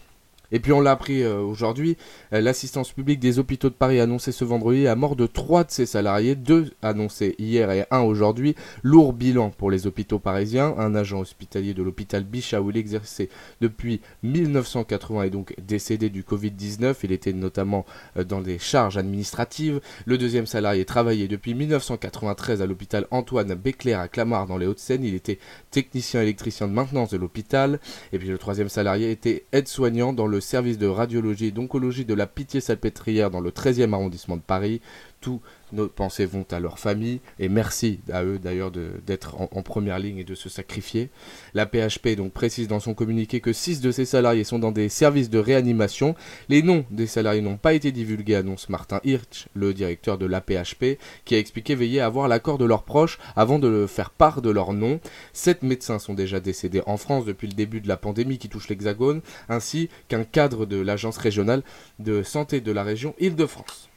Et 0.52 0.60
puis 0.60 0.72
on 0.72 0.80
l'a 0.80 0.92
appris 0.92 1.22
euh, 1.22 1.40
aujourd'hui, 1.40 1.96
euh, 2.32 2.40
l'assistance 2.40 2.92
publique 2.92 3.20
des 3.20 3.38
hôpitaux 3.38 3.68
de 3.68 3.74
Paris 3.74 4.00
a 4.00 4.04
annoncé 4.04 4.32
ce 4.32 4.44
vendredi 4.44 4.84
la 4.84 4.96
mort 4.96 5.16
de 5.16 5.26
trois 5.26 5.64
de 5.64 5.70
ses 5.70 5.86
salariés, 5.86 6.34
deux 6.34 6.72
annoncés 6.82 7.34
hier 7.38 7.70
et 7.70 7.84
un 7.90 8.00
aujourd'hui. 8.00 8.54
Lourd 8.82 9.12
bilan 9.12 9.50
pour 9.50 9.70
les 9.70 9.86
hôpitaux 9.86 10.18
parisiens. 10.18 10.74
Un 10.78 10.94
agent 10.94 11.18
hospitalier 11.18 11.74
de 11.74 11.82
l'hôpital 11.82 12.24
Bichat 12.24 12.60
où 12.60 12.70
il 12.70 12.76
exerçait 12.76 13.28
depuis 13.60 14.00
1980 14.22 15.24
est 15.24 15.30
donc 15.30 15.54
décédé 15.60 16.10
du 16.10 16.22
Covid-19. 16.22 16.94
Il 17.02 17.12
était 17.12 17.32
notamment 17.32 17.84
euh, 18.16 18.24
dans 18.24 18.40
des 18.40 18.58
charges 18.58 18.98
administratives. 18.98 19.80
Le 20.04 20.18
deuxième 20.18 20.46
salarié 20.46 20.84
travaillait 20.84 21.28
depuis 21.28 21.54
1993 21.54 22.62
à 22.62 22.66
l'hôpital 22.66 23.06
Antoine 23.10 23.54
Béclair 23.54 23.98
à 23.98 24.08
Clamart 24.08 24.46
dans 24.46 24.58
les 24.58 24.66
Hauts-de-Seine. 24.66 25.02
Il 25.02 25.14
était 25.14 25.38
technicien 25.70 26.22
électricien 26.22 26.68
de 26.68 26.72
maintenance 26.72 27.10
de 27.10 27.16
l'hôpital. 27.16 27.80
Et 28.12 28.18
puis 28.18 28.28
le 28.28 28.38
troisième 28.38 28.68
salarié 28.68 29.10
était 29.10 29.44
aide-soignant 29.52 30.12
dans 30.12 30.26
le 30.26 30.36
le 30.36 30.40
service 30.46 30.78
de 30.78 30.86
radiologie 30.86 31.46
et 31.46 31.50
d'oncologie 31.50 32.04
de 32.04 32.14
la 32.14 32.26
Pitié-Salpêtrière 32.26 33.30
dans 33.30 33.40
le 33.40 33.50
13e 33.50 33.92
arrondissement 33.92 34.36
de 34.36 34.42
Paris. 34.42 34.80
Tous 35.20 35.40
nos 35.72 35.88
pensées 35.88 36.26
vont 36.26 36.46
à 36.50 36.60
leur 36.60 36.78
famille 36.78 37.20
et 37.38 37.48
merci 37.48 38.00
à 38.12 38.22
eux 38.24 38.38
d'ailleurs 38.38 38.70
d'être 38.70 39.40
en, 39.40 39.62
première 39.62 39.98
ligne 39.98 40.18
et 40.18 40.24
de 40.24 40.34
se 40.34 40.48
sacrifier. 40.48 41.10
La 41.54 41.66
PHP 41.66 42.16
donc 42.16 42.32
précise 42.32 42.68
dans 42.68 42.80
son 42.80 42.94
communiqué 42.94 43.40
que 43.40 43.52
6 43.52 43.80
de 43.80 43.90
ses 43.90 44.04
salariés 44.04 44.44
sont 44.44 44.58
dans 44.58 44.72
des 44.72 44.88
services 44.88 45.30
de 45.30 45.38
réanimation. 45.38 46.14
Les 46.48 46.62
noms 46.62 46.84
des 46.90 47.06
salariés 47.06 47.40
n'ont 47.40 47.56
pas 47.56 47.74
été 47.74 47.92
divulgués, 47.92 48.36
annonce 48.36 48.68
Martin 48.68 49.00
Hirsch, 49.04 49.48
le 49.54 49.74
directeur 49.74 50.18
de 50.18 50.26
la 50.26 50.40
PHP, 50.40 50.98
qui 51.24 51.34
a 51.34 51.38
expliqué 51.38 51.74
veiller 51.74 52.00
à 52.00 52.06
avoir 52.06 52.28
l'accord 52.28 52.58
de 52.58 52.64
leurs 52.64 52.84
proches 52.84 53.18
avant 53.34 53.58
de 53.58 53.86
faire 53.86 54.10
part 54.10 54.42
de 54.42 54.50
leur 54.50 54.72
nom. 54.72 55.00
Sept 55.32 55.62
médecins 55.62 55.98
sont 55.98 56.14
déjà 56.14 56.40
décédés 56.40 56.82
en 56.86 56.96
France 56.96 57.24
depuis 57.24 57.48
le 57.48 57.54
début 57.54 57.80
de 57.80 57.88
la 57.88 57.96
pandémie 57.96 58.38
qui 58.38 58.48
touche 58.48 58.68
l'Hexagone, 58.68 59.22
ainsi 59.48 59.88
qu'un 60.08 60.24
cadre 60.24 60.66
de 60.66 60.76
l'agence 60.76 61.16
régionale 61.16 61.62
de 61.98 62.22
santé 62.22 62.60
de 62.60 62.72
la 62.72 62.84
région 62.84 63.14
Île-de-France. 63.18 63.88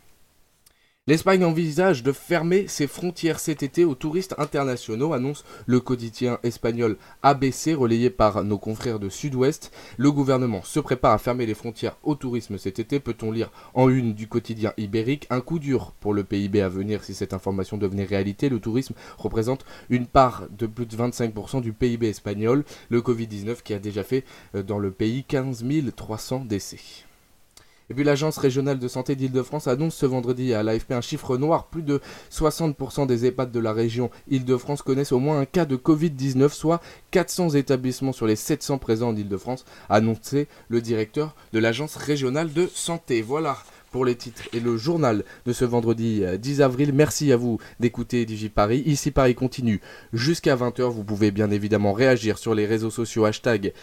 L'Espagne 1.09 1.43
envisage 1.43 2.03
de 2.03 2.11
fermer 2.11 2.67
ses 2.67 2.85
frontières 2.85 3.39
cet 3.39 3.63
été 3.63 3.83
aux 3.83 3.95
touristes 3.95 4.35
internationaux, 4.37 5.11
annonce 5.11 5.43
le 5.65 5.79
quotidien 5.79 6.37
espagnol 6.43 6.97
ABC 7.23 7.73
relayé 7.73 8.11
par 8.11 8.43
nos 8.43 8.59
confrères 8.59 8.99
de 8.99 9.09
Sud-Ouest. 9.09 9.71
Le 9.97 10.11
gouvernement 10.11 10.61
se 10.61 10.79
prépare 10.79 11.13
à 11.13 11.17
fermer 11.17 11.47
les 11.47 11.55
frontières 11.55 11.97
au 12.03 12.13
tourisme 12.13 12.59
cet 12.59 12.77
été, 12.77 12.99
peut-on 12.99 13.31
lire 13.31 13.49
en 13.73 13.89
une 13.89 14.13
du 14.13 14.27
quotidien 14.27 14.71
ibérique. 14.77 15.25
Un 15.31 15.41
coup 15.41 15.57
dur 15.57 15.93
pour 15.99 16.13
le 16.13 16.23
PIB 16.23 16.61
à 16.61 16.69
venir 16.69 17.03
si 17.03 17.15
cette 17.15 17.33
information 17.33 17.77
devenait 17.77 18.03
réalité? 18.03 18.47
Le 18.47 18.59
tourisme 18.59 18.93
représente 19.17 19.65
une 19.89 20.05
part 20.05 20.43
de 20.55 20.67
plus 20.67 20.85
de 20.85 20.95
25% 20.95 21.61
du 21.61 21.73
PIB 21.73 22.07
espagnol. 22.07 22.63
Le 22.89 23.01
Covid-19 23.01 23.63
qui 23.63 23.73
a 23.73 23.79
déjà 23.79 24.03
fait 24.03 24.25
euh, 24.53 24.61
dans 24.61 24.77
le 24.77 24.91
pays 24.91 25.23
15 25.23 25.65
300 25.95 26.45
décès. 26.45 27.08
Et 27.89 27.95
puis 27.95 28.03
l'Agence 28.03 28.37
régionale 28.37 28.77
de 28.77 28.87
santé 28.87 29.15
d'Île-de-France 29.15 29.67
annonce 29.67 29.95
ce 29.95 30.05
vendredi 30.05 30.53
à 30.53 30.61
l'AFP 30.61 30.91
un 30.91 31.01
chiffre 31.01 31.37
noir. 31.37 31.67
Plus 31.67 31.81
de 31.81 32.01
60% 32.31 33.07
des 33.07 33.25
EHPAD 33.25 33.51
de 33.51 33.59
la 33.59 33.73
région 33.73 34.11
Île-de-France 34.29 34.83
connaissent 34.83 35.11
au 35.11 35.19
moins 35.19 35.39
un 35.39 35.45
cas 35.45 35.65
de 35.65 35.75
Covid-19, 35.75 36.49
soit 36.49 36.81
400 37.11 37.51
établissements 37.51 38.13
sur 38.13 38.27
les 38.27 38.35
700 38.35 38.77
présents 38.77 39.09
en 39.09 39.15
Île-de-France, 39.15 39.65
annoncé 39.89 40.47
le 40.67 40.81
directeur 40.81 41.35
de 41.51 41.59
l'Agence 41.59 41.95
régionale 41.95 42.53
de 42.53 42.67
santé. 42.71 43.21
Voilà 43.21 43.57
pour 43.91 44.05
les 44.05 44.15
titres 44.15 44.43
et 44.53 44.59
le 44.59 44.77
journal 44.77 45.23
de 45.45 45.53
ce 45.53 45.65
vendredi 45.65 46.23
10 46.37 46.61
euh, 46.61 46.65
avril. 46.65 46.93
Merci 46.93 47.31
à 47.31 47.37
vous 47.37 47.59
d'écouter 47.79 48.25
Digi 48.25 48.49
Paris. 48.49 48.83
Ici 48.85 49.11
Paris 49.11 49.35
continue 49.35 49.81
jusqu'à 50.13 50.55
20h. 50.55 50.89
Vous 50.89 51.03
pouvez 51.03 51.31
bien 51.31 51.51
évidemment 51.51 51.93
réagir 51.93 52.37
sur 52.37 52.55
les 52.55 52.65
réseaux 52.65 52.91
sociaux 52.91 53.25
hashtag 53.25 53.73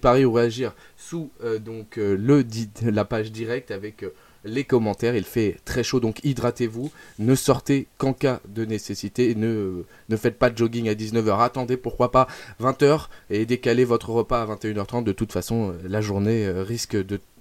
Paris 0.00 0.24
ou 0.24 0.32
réagir 0.32 0.74
sous 0.96 1.30
euh, 1.42 1.58
donc 1.58 1.98
euh, 1.98 2.16
le 2.16 2.44
la 2.90 3.04
page 3.04 3.32
directe 3.32 3.70
avec 3.70 4.04
les 4.44 4.64
commentaires. 4.64 5.16
Il 5.16 5.24
fait 5.24 5.56
très 5.64 5.82
chaud, 5.82 6.00
donc 6.00 6.24
hydratez-vous. 6.24 6.90
Ne 7.18 7.34
sortez 7.34 7.88
qu'en 7.98 8.12
cas 8.12 8.40
de 8.48 8.64
nécessité. 8.64 9.34
Ne, 9.34 9.84
ne 10.08 10.16
faites 10.16 10.38
pas 10.38 10.50
de 10.50 10.56
jogging 10.56 10.88
à 10.88 10.94
19h. 10.94 11.40
Attendez, 11.40 11.76
pourquoi 11.76 12.10
pas 12.10 12.28
20h 12.60 13.08
et 13.30 13.44
décalez 13.44 13.84
votre 13.84 14.10
repas 14.10 14.42
à 14.42 14.46
21h30. 14.46 15.04
De 15.04 15.12
toute 15.12 15.32
façon, 15.32 15.74
la 15.84 16.00
journée 16.00 16.48
risque 16.48 16.96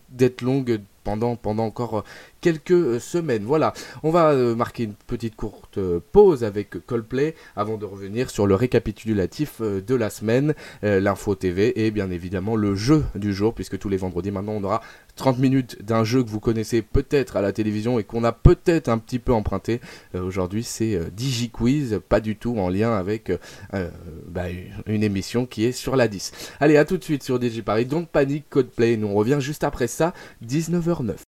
d'être 0.10 0.42
longue 0.42 0.82
pendant, 1.08 1.64
encore 1.64 2.04
quelques 2.42 3.00
semaines. 3.02 3.44
Voilà, 3.44 3.74
on 4.04 4.12
va 4.12 4.36
marquer 4.56 4.84
une 4.84 4.94
petite 4.94 5.36
courte 5.36 5.80
pause 6.12 6.44
avec 6.44 6.86
Coldplay 6.86 7.36
avant 7.56 7.78
de 7.78 7.86
revenir 7.86 8.30
sur 8.30 8.48
le 8.48 8.56
récapitulatif 8.56 9.62
de 9.62 9.96
la 9.96 10.10
semaine, 10.10 10.54
l'info 10.82 11.36
TV 11.36 11.86
et 11.86 11.92
bien 11.92 12.10
évidemment 12.12 12.56
le 12.56 12.76
jeu 12.76 13.04
du 13.16 13.34
jour 13.34 13.54
puisque 13.54 13.78
tous 13.78 13.90
les 13.90 13.98
vendredis 13.98 14.32
maintenant 14.32 14.54
on 14.54 14.64
aura 14.64 14.82
30 15.18 15.40
minutes 15.40 15.84
d'un 15.84 16.04
jeu 16.04 16.24
que 16.24 16.30
vous 16.30 16.40
connaissez 16.40 16.82
peut-être 16.82 17.36
à 17.36 17.42
la 17.42 17.52
télévision 17.52 18.00
et 18.00 18.04
qu'on 18.04 18.24
a 18.24 18.32
peut-être 18.32 18.88
un 18.88 18.98
petit 18.98 19.20
peu 19.20 19.34
emprunté. 19.34 19.82
Euh, 20.16 20.24
aujourd'hui, 20.24 20.64
c'est 20.64 20.96
euh, 20.96 21.10
DigiQuiz, 21.12 22.00
pas 22.08 22.22
du 22.22 22.38
tout 22.38 22.58
en 22.58 22.70
lien 22.70 22.94
avec 22.94 23.32
euh, 23.74 23.90
bah, 24.28 24.46
une 24.86 25.04
émission 25.04 25.46
qui 25.46 25.66
est 25.66 25.72
sur 25.72 25.96
la 25.96 26.08
10. 26.08 26.32
Allez, 26.60 26.78
à 26.78 26.86
tout 26.86 26.98
de 26.98 27.04
suite 27.04 27.24
sur 27.24 27.40
DigiParis. 27.40 27.86
Don't 27.86 28.06
panique, 28.06 28.46
Codeplay. 28.50 28.96
Nous 28.96 29.08
on 29.08 29.16
revient 29.16 29.40
juste 29.40 29.64
après 29.64 29.88
ça, 29.88 30.14
19h09. 30.46 31.27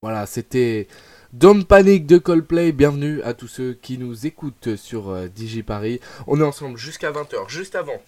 Voilà, 0.00 0.26
c'était 0.26 0.86
Don't 1.32 1.64
Panic 1.64 2.06
de 2.06 2.18
Coldplay. 2.18 2.70
Bienvenue 2.70 3.20
à 3.22 3.34
tous 3.34 3.48
ceux 3.48 3.72
qui 3.72 3.98
nous 3.98 4.26
écoutent 4.26 4.76
sur 4.76 5.28
DigiParis. 5.28 5.98
On 6.28 6.38
est 6.40 6.44
ensemble 6.44 6.78
jusqu'à 6.78 7.10
20h, 7.10 7.48
juste 7.48 7.74
avant 7.74 8.00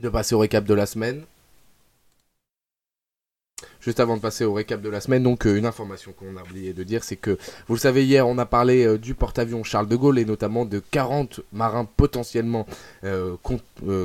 de 0.00 0.08
passer 0.08 0.34
au 0.34 0.40
récap 0.40 0.64
de 0.64 0.74
la 0.74 0.84
semaine. 0.84 1.24
Juste 3.80 3.98
avant 3.98 4.16
de 4.16 4.22
passer 4.22 4.44
au 4.44 4.52
récap 4.52 4.80
de 4.80 4.88
la 4.88 5.00
semaine, 5.00 5.24
donc 5.24 5.44
euh, 5.44 5.56
une 5.56 5.66
information 5.66 6.12
qu'on 6.12 6.36
a 6.36 6.42
oublié 6.42 6.72
de 6.72 6.84
dire, 6.84 7.02
c'est 7.02 7.16
que 7.16 7.36
vous 7.66 7.74
le 7.74 7.80
savez 7.80 8.04
hier, 8.04 8.28
on 8.28 8.38
a 8.38 8.46
parlé 8.46 8.84
euh, 8.84 8.96
du 8.96 9.14
porte-avions 9.14 9.64
Charles 9.64 9.88
de 9.88 9.96
Gaulle 9.96 10.20
et 10.20 10.24
notamment 10.24 10.64
de 10.64 10.78
40 10.78 11.40
marins 11.52 11.84
potentiellement 11.84 12.64
euh, 13.02 13.36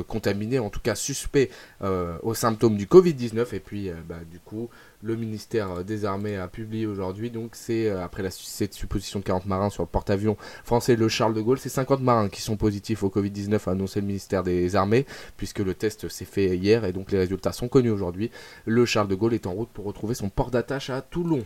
contaminés, 0.08 0.58
en 0.58 0.68
tout 0.68 0.80
cas 0.80 0.96
suspects 0.96 1.50
aux 1.80 2.34
symptômes 2.34 2.76
du 2.76 2.86
Covid-19. 2.86 3.54
Et 3.54 3.60
puis, 3.60 3.90
bah, 4.08 4.18
du 4.28 4.40
coup, 4.40 4.68
le 5.02 5.16
ministère 5.16 5.84
des 5.84 6.04
Armées 6.04 6.36
a 6.36 6.48
publié 6.48 6.86
aujourd'hui. 6.86 7.30
Donc 7.30 7.50
c'est 7.54 7.88
euh, 7.88 8.02
après 8.02 8.28
cette 8.30 8.74
supposition 8.74 9.20
de 9.20 9.24
40 9.24 9.46
marins 9.46 9.70
sur 9.70 9.82
le 9.82 9.88
porte-avions 9.88 10.36
français 10.64 10.96
le 10.96 11.08
Charles 11.08 11.34
de 11.34 11.40
Gaulle, 11.40 11.58
c'est 11.58 11.68
50 11.68 12.00
marins 12.00 12.28
qui 12.28 12.42
sont 12.42 12.56
positifs 12.56 13.02
au 13.02 13.08
Covid-19 13.08 13.68
a 13.68 13.70
annoncé 13.72 14.00
le 14.00 14.06
ministère 14.06 14.42
des 14.42 14.76
Armées 14.76 15.06
puisque 15.36 15.60
le 15.60 15.74
test 15.74 16.08
s'est 16.08 16.24
fait 16.24 16.56
hier 16.56 16.84
et 16.84 16.92
donc 16.92 17.12
les 17.12 17.18
résultats 17.18 17.52
sont 17.52 17.68
connus 17.68 17.90
aujourd'hui. 17.90 18.30
Le 18.66 18.84
Charles 18.84 19.08
de 19.08 19.14
Gaulle 19.14 19.34
est 19.34 19.46
en 19.46 19.52
route 19.52 19.70
pour 19.70 19.84
retrouver 19.84 20.14
son 20.14 20.28
port 20.28 20.50
d'attache 20.50 20.90
à 20.90 21.00
Toulon. 21.02 21.44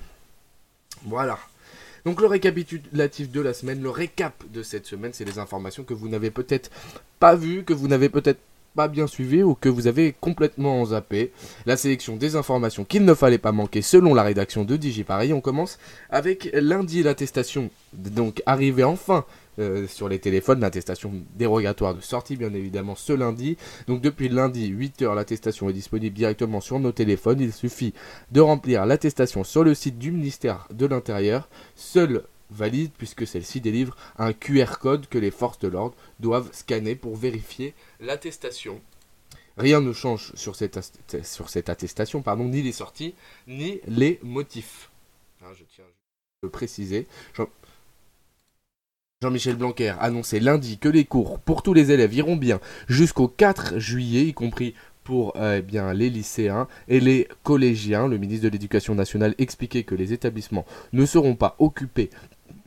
Voilà. 1.04 1.38
Donc 2.04 2.20
le 2.20 2.26
récapitulatif 2.26 3.30
de 3.30 3.40
la 3.40 3.54
semaine, 3.54 3.82
le 3.82 3.90
récap 3.90 4.42
de 4.52 4.62
cette 4.62 4.86
semaine, 4.86 5.12
c'est 5.12 5.24
les 5.24 5.38
informations 5.38 5.84
que 5.84 5.94
vous 5.94 6.08
n'avez 6.08 6.30
peut-être 6.30 6.70
pas 7.20 7.36
vues, 7.36 7.62
que 7.64 7.72
vous 7.72 7.86
n'avez 7.86 8.08
peut-être 8.08 8.40
pas 8.74 8.88
bien 8.88 9.06
suivi 9.06 9.42
ou 9.42 9.54
que 9.54 9.68
vous 9.68 9.86
avez 9.86 10.14
complètement 10.18 10.84
zappé. 10.86 11.32
La 11.66 11.76
sélection 11.76 12.16
des 12.16 12.36
informations 12.36 12.84
qu'il 12.84 13.04
ne 13.04 13.14
fallait 13.14 13.38
pas 13.38 13.52
manquer 13.52 13.82
selon 13.82 14.14
la 14.14 14.22
rédaction 14.22 14.64
de 14.64 14.76
DigiParis. 14.76 15.32
On 15.32 15.40
commence 15.40 15.78
avec 16.10 16.50
lundi 16.54 17.02
l'attestation, 17.02 17.70
donc 17.92 18.42
arrivée 18.46 18.84
enfin 18.84 19.24
euh, 19.58 19.86
sur 19.86 20.08
les 20.08 20.18
téléphones, 20.18 20.60
l'attestation 20.60 21.12
dérogatoire 21.36 21.94
de 21.94 22.00
sortie 22.00 22.36
bien 22.36 22.54
évidemment 22.54 22.94
ce 22.94 23.12
lundi. 23.12 23.58
Donc 23.86 24.00
depuis 24.00 24.30
lundi 24.30 24.72
8h 24.72 25.14
l'attestation 25.14 25.68
est 25.68 25.74
disponible 25.74 26.16
directement 26.16 26.60
sur 26.60 26.80
nos 26.80 26.92
téléphones. 26.92 27.40
Il 27.40 27.52
suffit 27.52 27.92
de 28.30 28.40
remplir 28.40 28.86
l'attestation 28.86 29.44
sur 29.44 29.62
le 29.64 29.74
site 29.74 29.98
du 29.98 30.10
ministère 30.10 30.68
de 30.72 30.86
l'Intérieur. 30.86 31.48
Seul 31.76 32.22
valide 32.52 32.92
puisque 32.96 33.26
celle-ci 33.26 33.60
délivre 33.60 33.96
un 34.18 34.32
QR 34.32 34.78
code 34.80 35.08
que 35.08 35.18
les 35.18 35.30
forces 35.30 35.58
de 35.58 35.68
l'ordre 35.68 35.96
doivent 36.20 36.50
scanner 36.52 36.94
pour 36.94 37.16
vérifier 37.16 37.74
l'attestation. 38.00 38.80
Rien 39.56 39.80
ne 39.80 39.92
change 39.92 40.32
sur 40.34 40.56
cette, 40.56 40.78
sur 41.24 41.50
cette 41.50 41.68
attestation, 41.68 42.22
pardon, 42.22 42.44
ni 42.44 42.62
les 42.62 42.72
sorties, 42.72 43.14
ni 43.46 43.80
les 43.86 44.18
motifs. 44.22 44.90
Hein, 45.42 45.52
je 45.58 45.64
tiens 45.64 45.84
à 46.44 46.48
préciser. 46.48 47.06
Jean-Michel 49.22 49.54
Blanquer 49.54 49.90
a 49.90 49.98
annoncé 49.98 50.40
lundi 50.40 50.78
que 50.78 50.88
les 50.88 51.04
cours 51.04 51.38
pour 51.38 51.62
tous 51.62 51.74
les 51.74 51.92
élèves 51.92 52.14
iront 52.14 52.36
bien 52.36 52.60
jusqu'au 52.88 53.28
4 53.28 53.78
juillet, 53.78 54.24
y 54.24 54.34
compris 54.34 54.74
pour 55.04 55.34
euh, 55.36 55.58
eh 55.58 55.62
bien, 55.62 55.92
les 55.92 56.10
lycéens 56.10 56.66
et 56.88 57.00
les 57.00 57.28
collégiens. 57.42 58.08
Le 58.08 58.18
ministre 58.18 58.44
de 58.44 58.50
l'Éducation 58.50 58.94
nationale 58.94 59.34
expliquait 59.38 59.84
que 59.84 59.94
les 59.94 60.12
établissements 60.12 60.66
ne 60.92 61.06
seront 61.06 61.36
pas 61.36 61.54
occupés 61.58 62.10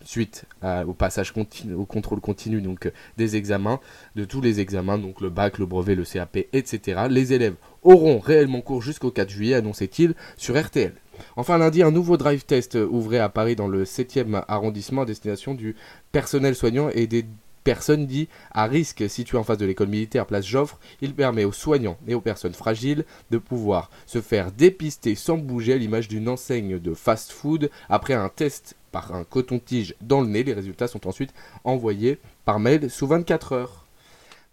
suite 0.05 0.45
au 0.63 0.93
passage 0.93 1.33
au 1.75 1.85
contrôle 1.85 2.21
continu 2.21 2.61
donc 2.61 2.91
des 3.17 3.35
examens, 3.35 3.79
de 4.15 4.25
tous 4.25 4.41
les 4.41 4.59
examens, 4.59 4.97
donc 4.97 5.21
le 5.21 5.29
bac, 5.29 5.57
le 5.57 5.65
brevet, 5.65 5.95
le 5.95 6.05
CAP, 6.05 6.37
etc. 6.53 7.07
Les 7.09 7.33
élèves 7.33 7.55
auront 7.83 8.19
réellement 8.19 8.61
cours 8.61 8.81
jusqu'au 8.81 9.11
4 9.11 9.29
juillet, 9.29 9.55
annonçait-il 9.55 10.15
sur 10.37 10.59
RTL. 10.59 10.93
Enfin 11.35 11.57
lundi, 11.57 11.81
un 11.83 11.91
nouveau 11.91 12.17
drive 12.17 12.45
test 12.45 12.75
ouvrait 12.75 13.19
à 13.19 13.29
Paris 13.29 13.55
dans 13.55 13.67
le 13.67 13.83
7e 13.83 14.43
arrondissement 14.47 15.03
à 15.03 15.05
destination 15.05 15.53
du 15.53 15.75
personnel 16.11 16.55
soignant 16.55 16.89
et 16.89 17.07
des 17.07 17.25
personnes 17.65 18.05
dites 18.05 18.29
à 18.51 18.65
risque 18.65 19.09
situées 19.09 19.37
en 19.37 19.43
face 19.43 19.57
de 19.57 19.65
l'école 19.65 19.89
militaire 19.89 20.25
place 20.25 20.45
Joffre. 20.45 20.79
Il 21.01 21.13
permet 21.13 21.43
aux 21.43 21.51
soignants 21.51 21.97
et 22.07 22.13
aux 22.13 22.21
personnes 22.21 22.53
fragiles 22.53 23.03
de 23.31 23.37
pouvoir 23.37 23.89
se 24.05 24.21
faire 24.21 24.53
dépister 24.53 25.15
sans 25.15 25.37
bouger 25.37 25.73
à 25.73 25.77
l'image 25.77 26.07
d'une 26.07 26.29
enseigne 26.29 26.79
de 26.79 26.93
fast-food 26.93 27.69
après 27.89 28.13
un 28.13 28.29
test 28.29 28.77
par 28.93 29.13
un 29.13 29.25
coton-tige 29.25 29.95
dans 29.99 30.21
le 30.21 30.27
nez. 30.27 30.43
Les 30.43 30.53
résultats 30.53 30.87
sont 30.87 31.07
ensuite 31.07 31.33
envoyés 31.65 32.19
par 32.45 32.59
mail 32.59 32.89
sous 32.89 33.07
24 33.07 33.51
heures. 33.51 33.84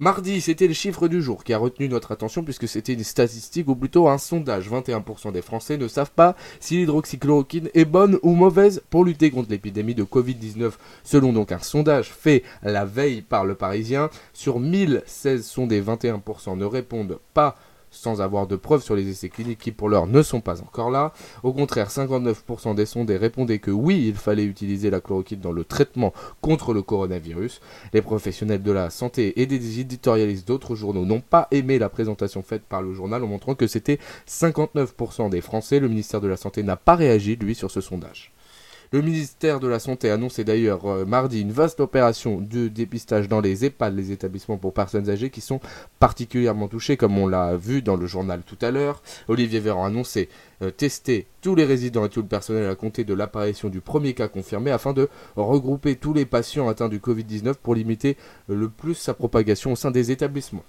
Mardi, 0.02 0.40
c'était 0.40 0.66
le 0.66 0.74
chiffre 0.74 1.06
du 1.06 1.22
jour 1.22 1.44
qui 1.44 1.52
a 1.52 1.58
retenu 1.58 1.88
notre 1.88 2.10
attention 2.10 2.42
puisque 2.42 2.66
c'était 2.66 2.94
une 2.94 3.04
statistique 3.04 3.68
ou 3.68 3.76
plutôt 3.76 4.08
un 4.08 4.18
sondage. 4.18 4.68
21% 4.68 5.30
des 5.30 5.42
Français 5.42 5.76
ne 5.76 5.86
savent 5.86 6.10
pas 6.10 6.34
si 6.58 6.74
l'hydroxychloroquine 6.74 7.68
est 7.72 7.84
bonne 7.84 8.18
ou 8.24 8.32
mauvaise 8.32 8.82
pour 8.90 9.04
lutter 9.04 9.30
contre 9.30 9.50
l'épidémie 9.50 9.94
de 9.94 10.02
Covid-19. 10.02 10.72
Selon 11.04 11.32
donc 11.32 11.52
un 11.52 11.60
sondage 11.60 12.10
fait 12.10 12.42
la 12.64 12.84
veille 12.84 13.22
par 13.22 13.44
le 13.44 13.54
Parisien, 13.54 14.10
sur 14.32 14.58
1016 14.58 15.46
sondés, 15.46 15.80
21% 15.80 16.58
ne 16.58 16.64
répondent 16.64 17.20
pas 17.32 17.54
sans 17.92 18.20
avoir 18.20 18.48
de 18.48 18.56
preuves 18.56 18.82
sur 18.82 18.96
les 18.96 19.08
essais 19.08 19.28
cliniques 19.28 19.60
qui 19.60 19.70
pour 19.70 19.88
l'heure 19.88 20.06
ne 20.06 20.22
sont 20.22 20.40
pas 20.40 20.60
encore 20.62 20.90
là. 20.90 21.12
Au 21.44 21.52
contraire, 21.52 21.88
59% 21.88 22.74
des 22.74 22.86
sondés 22.86 23.16
répondaient 23.16 23.60
que 23.60 23.70
oui, 23.70 24.06
il 24.08 24.14
fallait 24.14 24.44
utiliser 24.44 24.90
la 24.90 25.00
chloroquine 25.00 25.40
dans 25.40 25.52
le 25.52 25.64
traitement 25.64 26.12
contre 26.40 26.72
le 26.72 26.82
coronavirus. 26.82 27.60
Les 27.92 28.02
professionnels 28.02 28.62
de 28.62 28.72
la 28.72 28.90
santé 28.90 29.40
et 29.40 29.46
des 29.46 29.78
éditorialistes 29.78 30.48
d'autres 30.48 30.74
journaux 30.74 31.04
n'ont 31.04 31.20
pas 31.20 31.46
aimé 31.50 31.78
la 31.78 31.88
présentation 31.88 32.42
faite 32.42 32.62
par 32.62 32.82
le 32.82 32.94
journal 32.94 33.22
en 33.22 33.28
montrant 33.28 33.54
que 33.54 33.66
c'était 33.66 33.98
59% 34.26 35.28
des 35.28 35.40
Français. 35.40 35.78
Le 35.78 35.88
ministère 35.88 36.20
de 36.20 36.28
la 36.28 36.36
Santé 36.36 36.62
n'a 36.62 36.76
pas 36.76 36.96
réagi, 36.96 37.36
lui, 37.36 37.54
sur 37.54 37.70
ce 37.70 37.80
sondage. 37.80 38.32
Le 38.94 39.00
ministère 39.00 39.58
de 39.58 39.68
la 39.68 39.78
Santé 39.78 40.10
a 40.10 40.14
annoncé 40.14 40.44
d'ailleurs 40.44 40.84
euh, 40.84 41.06
mardi 41.06 41.40
une 41.40 41.50
vaste 41.50 41.80
opération 41.80 42.42
de 42.42 42.68
dépistage 42.68 43.26
dans 43.26 43.40
les 43.40 43.64
EHPAD, 43.64 43.96
les 43.96 44.12
établissements 44.12 44.58
pour 44.58 44.74
personnes 44.74 45.08
âgées 45.08 45.30
qui 45.30 45.40
sont 45.40 45.60
particulièrement 45.98 46.68
touchés, 46.68 46.98
comme 46.98 47.16
on 47.16 47.26
l'a 47.26 47.56
vu 47.56 47.80
dans 47.80 47.96
le 47.96 48.06
journal 48.06 48.42
tout 48.44 48.58
à 48.60 48.70
l'heure. 48.70 49.02
Olivier 49.28 49.60
Véran 49.60 49.84
a 49.84 49.86
annoncé 49.86 50.28
euh, 50.60 50.70
tester 50.70 51.26
tous 51.40 51.54
les 51.54 51.64
résidents 51.64 52.04
et 52.04 52.10
tout 52.10 52.20
le 52.20 52.28
personnel 52.28 52.68
à 52.68 52.74
compter 52.74 53.04
de 53.04 53.14
l'apparition 53.14 53.70
du 53.70 53.80
premier 53.80 54.12
cas 54.12 54.28
confirmé 54.28 54.70
afin 54.70 54.92
de 54.92 55.08
regrouper 55.36 55.96
tous 55.96 56.12
les 56.12 56.26
patients 56.26 56.68
atteints 56.68 56.90
du 56.90 56.98
Covid-19 56.98 57.54
pour 57.62 57.74
limiter 57.74 58.18
le 58.46 58.68
plus 58.68 58.94
sa 58.94 59.14
propagation 59.14 59.72
au 59.72 59.76
sein 59.76 59.90
des 59.90 60.10
établissements. 60.10 60.64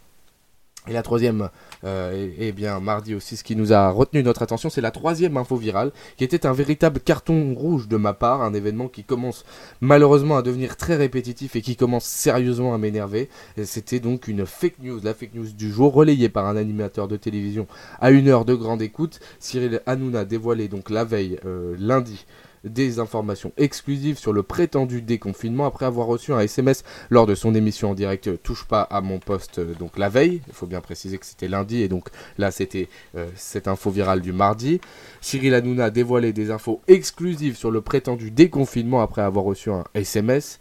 Et 0.87 0.91
la 0.91 1.01
troisième, 1.01 1.49
euh, 1.85 2.29
eh 2.37 2.51
bien 2.51 2.81
mardi 2.81 3.15
aussi, 3.15 3.37
ce 3.37 3.43
qui 3.45 3.55
nous 3.55 3.71
a 3.71 3.89
retenu 3.89 4.21
notre 4.21 4.41
attention, 4.41 4.69
c'est 4.69 4.81
la 4.81 4.91
troisième 4.91 5.37
info 5.37 5.55
virale, 5.55 5.93
qui 6.17 6.25
était 6.25 6.45
un 6.45 6.51
véritable 6.51 6.99
carton 6.99 7.53
rouge 7.53 7.87
de 7.87 7.95
ma 7.95 8.13
part, 8.13 8.41
un 8.41 8.53
événement 8.53 8.89
qui 8.89 9.05
commence 9.05 9.45
malheureusement 9.79 10.35
à 10.35 10.41
devenir 10.41 10.75
très 10.75 10.97
répétitif 10.97 11.55
et 11.55 11.61
qui 11.61 11.77
commence 11.77 12.03
sérieusement 12.03 12.73
à 12.73 12.77
m'énerver. 12.77 13.29
C'était 13.63 14.01
donc 14.01 14.27
une 14.27 14.45
fake 14.45 14.79
news, 14.79 14.99
la 15.01 15.13
fake 15.13 15.35
news 15.35 15.47
du 15.57 15.71
jour, 15.71 15.93
relayée 15.93 16.27
par 16.27 16.47
un 16.47 16.57
animateur 16.57 17.07
de 17.07 17.15
télévision 17.15 17.65
à 18.01 18.11
une 18.11 18.27
heure 18.27 18.43
de 18.43 18.53
grande 18.53 18.81
écoute. 18.81 19.21
Cyril 19.39 19.81
Hanouna 19.85 20.25
dévoilé 20.25 20.67
donc 20.67 20.89
la 20.89 21.05
veille, 21.05 21.39
euh, 21.45 21.75
lundi, 21.79 22.25
des 22.63 23.00
informations 23.00 23.51
exclusives 23.58 24.17
sur 24.17 24.34
le 24.34 24.43
prétendu 24.43 25.01
déconfinement 25.01 25.65
après 25.65 25.86
avoir 25.86 26.08
reçu 26.08 26.34
un 26.34 26.39
SMS 26.39 26.84
lors 27.10 27.25
de 27.25 27.36
son 27.36 27.55
émission 27.55 27.91
en 27.91 27.93
direct 27.93 28.27
euh, 28.27 28.38
Touche 28.38 28.65
pas 28.65 28.82
à 28.82 29.01
mon 29.01 29.20
poste 29.20 29.60
euh, 29.60 29.74
donc 29.79 29.98
la 29.98 30.10
veille. 30.10 30.41
Il 30.48 30.53
faut 30.53 30.67
bien 30.67 30.82
préciser 30.82 31.17
que 31.17 31.25
c'était 31.25 31.48
lundi 31.48 31.82
et 31.82 31.88
donc 31.88 32.10
là 32.38 32.51
c'était 32.51 32.89
euh, 33.15 33.27
cette 33.36 33.67
info 33.67 33.89
virale 33.89 34.22
du 34.22 34.34
mardi. 34.34 34.79
Cyril 35.22 35.53
Hanouna 35.53 35.86
a 35.86 35.89
dévoilé 35.89 36.34
des 36.34 36.51
infos 36.51 36.82
exclusives 36.88 37.58
sur 37.58 37.72
le 37.72 37.82
prétendu 37.82 38.32
déconfinement 38.32 39.01
après 39.01 39.22
avoir 39.22 39.46
reçu 39.46 39.70
un 39.72 39.84
SMS. 39.93 40.60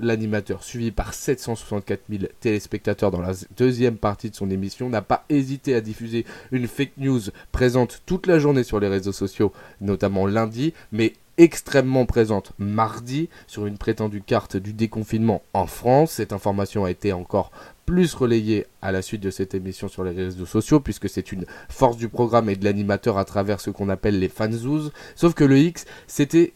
L'animateur, 0.00 0.62
suivi 0.62 0.90
par 0.90 1.14
764 1.14 2.02
000 2.08 2.24
téléspectateurs 2.40 3.10
dans 3.10 3.20
la 3.20 3.32
deuxième 3.56 3.96
partie 3.96 4.30
de 4.30 4.34
son 4.34 4.50
émission, 4.50 4.88
n'a 4.88 5.02
pas 5.02 5.24
hésité 5.28 5.74
à 5.74 5.80
diffuser 5.80 6.24
une 6.52 6.68
fake 6.68 6.96
news 6.98 7.20
présente 7.52 8.02
toute 8.06 8.26
la 8.26 8.38
journée 8.38 8.64
sur 8.64 8.80
les 8.80 8.88
réseaux 8.88 9.12
sociaux, 9.12 9.52
notamment 9.80 10.26
lundi, 10.26 10.72
mais 10.92 11.14
extrêmement 11.38 12.04
présente 12.04 12.52
mardi 12.58 13.28
sur 13.46 13.66
une 13.66 13.78
prétendue 13.78 14.22
carte 14.22 14.56
du 14.56 14.72
déconfinement 14.72 15.42
en 15.54 15.66
France. 15.66 16.12
Cette 16.12 16.32
information 16.32 16.84
a 16.84 16.90
été 16.90 17.12
encore 17.12 17.50
plus 17.88 18.12
relayé 18.12 18.66
à 18.82 18.92
la 18.92 19.00
suite 19.00 19.22
de 19.22 19.30
cette 19.30 19.54
émission 19.54 19.88
sur 19.88 20.04
les 20.04 20.10
réseaux 20.10 20.44
sociaux, 20.44 20.78
puisque 20.78 21.08
c'est 21.08 21.32
une 21.32 21.46
force 21.70 21.96
du 21.96 22.10
programme 22.10 22.50
et 22.50 22.54
de 22.54 22.62
l'animateur 22.62 23.16
à 23.16 23.24
travers 23.24 23.62
ce 23.62 23.70
qu'on 23.70 23.88
appelle 23.88 24.18
les 24.18 24.28
fanzoos. 24.28 24.90
Sauf 25.16 25.32
que 25.32 25.42
le 25.42 25.56
X, 25.56 25.86
c'était, 26.06 26.52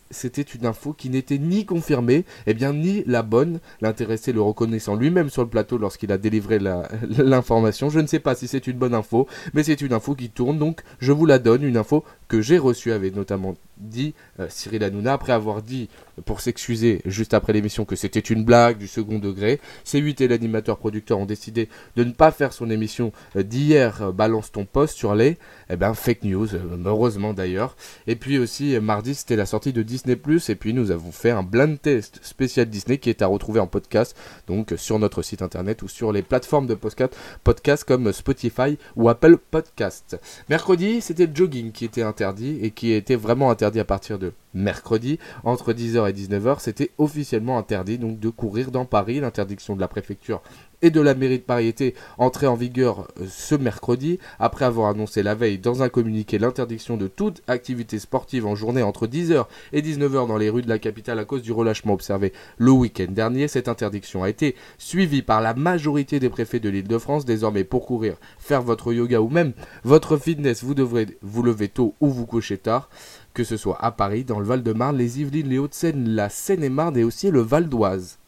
une 0.54 0.66
info 0.66 0.92
qui 0.92 1.08
n'était 1.08 1.38
ni 1.38 1.64
confirmée, 1.64 2.16
et 2.16 2.24
eh 2.48 2.54
bien 2.54 2.74
ni 2.74 3.02
la 3.06 3.22
bonne, 3.22 3.60
l'intéressé 3.80 4.34
le 4.34 4.42
reconnaissant 4.42 4.94
lui-même 4.94 5.30
sur 5.30 5.42
le 5.42 5.48
plateau 5.48 5.78
lorsqu'il 5.78 6.12
a 6.12 6.18
délivré 6.18 6.58
l'information. 7.08 7.88
Je 7.88 8.00
ne 8.00 8.06
sais 8.06 8.20
pas 8.20 8.34
si 8.34 8.46
c'est 8.46 8.66
une 8.66 8.76
bonne 8.76 8.94
info, 8.94 9.26
mais 9.54 9.62
c'est 9.62 9.80
une 9.80 9.94
info 9.94 10.14
qui 10.14 10.28
tourne, 10.28 10.58
donc 10.58 10.82
je 10.98 11.12
vous 11.12 11.24
la 11.24 11.38
donne, 11.38 11.62
une 11.62 11.78
info 11.78 12.04
que 12.28 12.42
j'ai 12.42 12.58
reçue, 12.58 12.92
avait 12.92 13.10
notamment 13.10 13.54
dit 13.78 14.14
euh, 14.38 14.46
Cyril 14.48 14.84
Hanouna, 14.84 15.14
après 15.14 15.32
avoir 15.32 15.62
dit, 15.62 15.88
pour 16.24 16.40
s'excuser 16.40 17.00
juste 17.04 17.34
après 17.34 17.52
l'émission, 17.52 17.84
que 17.84 17.96
c'était 17.96 18.20
une 18.20 18.44
blague 18.44 18.78
du 18.78 18.86
second 18.86 19.18
degré. 19.18 19.60
C8 19.84 20.22
et 20.22 20.28
l'animateur 20.28 20.78
producteur 20.78 21.18
ont 21.22 21.26
décidé 21.26 21.68
de 21.96 22.04
ne 22.04 22.12
pas 22.12 22.30
faire 22.30 22.52
son 22.52 22.70
émission 22.70 23.12
euh, 23.36 23.42
d'hier, 23.42 24.02
euh, 24.02 24.12
Balance 24.12 24.52
ton 24.52 24.64
poste 24.64 24.96
sur 24.96 25.14
les 25.14 25.38
eh 25.70 25.76
ben, 25.76 25.94
fake 25.94 26.24
news, 26.24 26.48
heureusement 26.84 27.32
d'ailleurs. 27.32 27.76
Et 28.06 28.16
puis 28.16 28.38
aussi, 28.38 28.78
mardi, 28.80 29.14
c'était 29.14 29.36
la 29.36 29.46
sortie 29.46 29.72
de 29.72 29.82
Disney⁇ 29.82 30.16
et 30.50 30.54
puis 30.54 30.74
nous 30.74 30.90
avons 30.90 31.12
fait 31.12 31.30
un 31.30 31.42
blind 31.42 31.80
test 31.80 32.20
spécial 32.22 32.66
Disney 32.66 32.98
qui 32.98 33.10
est 33.10 33.22
à 33.22 33.26
retrouver 33.26 33.60
en 33.60 33.66
podcast, 33.66 34.16
donc 34.46 34.74
sur 34.76 34.98
notre 34.98 35.22
site 35.22 35.42
internet 35.42 35.82
ou 35.82 35.88
sur 35.88 36.12
les 36.12 36.22
plateformes 36.22 36.66
de 36.66 36.74
podcast 36.74 37.84
comme 37.86 38.12
Spotify 38.12 38.78
ou 38.96 39.08
Apple 39.08 39.38
Podcast. 39.38 40.18
Mercredi, 40.48 41.00
c'était 41.00 41.26
le 41.26 41.34
jogging 41.34 41.72
qui 41.72 41.84
était 41.84 42.02
interdit 42.02 42.58
et 42.62 42.70
qui 42.70 42.92
était 42.92 43.16
vraiment 43.16 43.50
interdit 43.50 43.80
à 43.80 43.84
partir 43.84 44.18
de 44.18 44.32
mercredi, 44.54 45.18
entre 45.44 45.72
10h 45.72 46.08
et 46.08 46.12
19h, 46.12 46.60
c'était 46.60 46.90
officiellement 46.98 47.58
interdit 47.58 47.98
donc 47.98 48.20
de 48.20 48.28
courir 48.28 48.70
dans 48.70 48.84
Paris. 48.84 49.20
L'interdiction 49.20 49.74
de 49.74 49.80
la 49.80 49.88
préfecture 49.88 50.42
et 50.82 50.90
de 50.90 51.00
la 51.00 51.11
mairie 51.14 51.38
de 51.38 51.44
Paris 51.44 51.68
était 51.68 51.94
entrée 52.18 52.46
en 52.46 52.54
vigueur 52.54 53.08
euh, 53.20 53.26
ce 53.28 53.54
mercredi, 53.54 54.18
après 54.38 54.64
avoir 54.64 54.88
annoncé 54.88 55.22
la 55.22 55.34
veille 55.34 55.58
dans 55.58 55.82
un 55.82 55.88
communiqué 55.88 56.38
l'interdiction 56.38 56.96
de 56.96 57.08
toute 57.08 57.42
activité 57.46 57.98
sportive 57.98 58.46
en 58.46 58.54
journée 58.54 58.82
entre 58.82 59.06
10h 59.06 59.46
et 59.72 59.82
19h 59.82 60.26
dans 60.26 60.36
les 60.36 60.50
rues 60.50 60.62
de 60.62 60.68
la 60.68 60.78
capitale 60.78 61.18
à 61.18 61.24
cause 61.24 61.42
du 61.42 61.52
relâchement 61.52 61.94
observé 61.94 62.32
le 62.58 62.70
week-end 62.70 63.10
dernier. 63.10 63.48
Cette 63.48 63.68
interdiction 63.68 64.22
a 64.22 64.30
été 64.30 64.54
suivie 64.78 65.22
par 65.22 65.40
la 65.40 65.54
majorité 65.54 66.20
des 66.20 66.28
préfets 66.28 66.60
de 66.60 66.68
l'île 66.68 66.88
de 66.88 66.98
France. 66.98 67.24
Désormais, 67.24 67.64
pour 67.64 67.86
courir, 67.86 68.16
faire 68.38 68.62
votre 68.62 68.92
yoga 68.92 69.20
ou 69.20 69.28
même 69.28 69.52
votre 69.84 70.16
fitness, 70.16 70.64
vous 70.64 70.74
devrez 70.74 71.06
vous 71.22 71.42
lever 71.42 71.68
tôt 71.68 71.94
ou 72.00 72.08
vous 72.08 72.26
coucher 72.26 72.58
tard 72.58 72.88
que 73.34 73.44
ce 73.44 73.56
soit 73.56 73.82
à 73.82 73.90
Paris, 73.92 74.24
dans 74.24 74.38
le 74.38 74.44
Val-de-Marne, 74.44 74.96
les 74.96 75.20
Yvelines, 75.20 75.48
les 75.48 75.58
Hauts-de-Seine, 75.58 76.10
la 76.10 76.28
Seine-et-Marne 76.28 76.96
et 76.96 77.04
aussi 77.04 77.30
le 77.30 77.40
Val 77.40 77.68
d'Oise. 77.68 78.18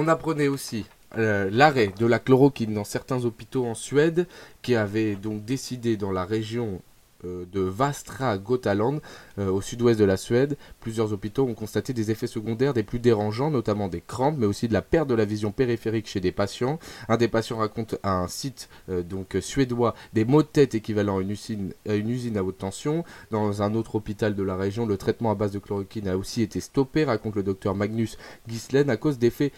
On 0.00 0.06
apprenait 0.06 0.46
aussi 0.46 0.86
euh, 1.16 1.50
l'arrêt 1.52 1.92
de 1.98 2.06
la 2.06 2.20
chloroquine 2.20 2.72
dans 2.72 2.84
certains 2.84 3.24
hôpitaux 3.24 3.66
en 3.66 3.74
Suède, 3.74 4.28
qui 4.62 4.76
avait 4.76 5.16
donc 5.16 5.44
décidé 5.44 5.96
dans 5.96 6.12
la 6.12 6.24
région 6.24 6.80
de 7.24 7.60
Vastra 7.60 8.38
Gotaland, 8.38 9.00
euh, 9.38 9.50
au 9.50 9.60
sud-ouest 9.60 9.98
de 9.98 10.04
la 10.04 10.16
Suède, 10.16 10.56
plusieurs 10.78 11.12
hôpitaux 11.12 11.44
ont 11.44 11.54
constaté 11.54 11.92
des 11.92 12.12
effets 12.12 12.28
secondaires 12.28 12.74
des 12.74 12.84
plus 12.84 13.00
dérangeants, 13.00 13.50
notamment 13.50 13.88
des 13.88 14.00
crampes, 14.00 14.36
mais 14.38 14.46
aussi 14.46 14.68
de 14.68 14.72
la 14.72 14.82
perte 14.82 15.08
de 15.08 15.14
la 15.14 15.24
vision 15.24 15.50
périphérique 15.50 16.06
chez 16.06 16.20
des 16.20 16.30
patients. 16.30 16.78
Un 17.08 17.16
des 17.16 17.26
patients 17.26 17.58
raconte 17.58 17.96
à 18.04 18.12
un 18.12 18.28
site 18.28 18.68
euh, 18.88 19.02
donc 19.02 19.36
suédois 19.40 19.94
des 20.12 20.24
maux 20.24 20.42
de 20.42 20.48
tête 20.48 20.76
équivalents 20.76 21.18
à 21.18 21.22
une, 21.22 21.30
usine, 21.30 21.72
à 21.88 21.94
une 21.94 22.08
usine 22.08 22.36
à 22.36 22.44
haute 22.44 22.58
tension. 22.58 23.04
Dans 23.32 23.62
un 23.62 23.74
autre 23.74 23.96
hôpital 23.96 24.36
de 24.36 24.42
la 24.44 24.56
région, 24.56 24.86
le 24.86 24.96
traitement 24.96 25.32
à 25.32 25.34
base 25.34 25.50
de 25.50 25.58
chloroquine 25.58 26.06
a 26.06 26.16
aussi 26.16 26.42
été 26.42 26.60
stoppé, 26.60 27.04
raconte 27.04 27.34
le 27.34 27.42
docteur 27.42 27.74
Magnus 27.74 28.16
Gislen, 28.46 28.90
à 28.90 28.96
cause 28.96 29.18
d'effets 29.18 29.52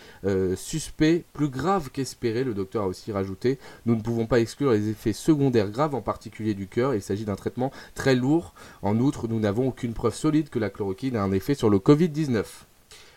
suspects 0.56 1.24
plus 1.32 1.48
graves 1.48 1.90
qu'espérés. 1.90 2.44
Le 2.44 2.54
docteur 2.54 2.84
a 2.84 2.86
aussi 2.86 3.12
rajouté 3.12 3.58
Nous 3.86 3.96
ne 3.96 4.00
pouvons 4.00 4.26
pas 4.26 4.40
exclure 4.40 4.72
les 4.72 4.88
effets 4.88 5.12
secondaires 5.12 5.70
graves, 5.70 5.94
en 5.94 6.00
particulier 6.00 6.54
du 6.54 6.66
cœur. 6.66 6.94
Il 6.94 7.02
s'agit 7.02 7.24
d'un 7.24 7.36
traitement 7.36 7.50
très 7.95 8.14
lourd. 8.14 8.54
En 8.83 8.99
outre, 8.99 9.28
nous 9.28 9.40
n'avons 9.40 9.69
aucune 9.69 9.95
preuve 9.95 10.14
solide 10.14 10.49
que 10.49 10.59
la 10.59 10.71
chloroquine 10.71 11.16
a 11.16 11.23
un 11.23 11.33
effet 11.33 11.54
sur 11.54 11.71
le 11.71 11.78
Covid-19. 11.78 12.45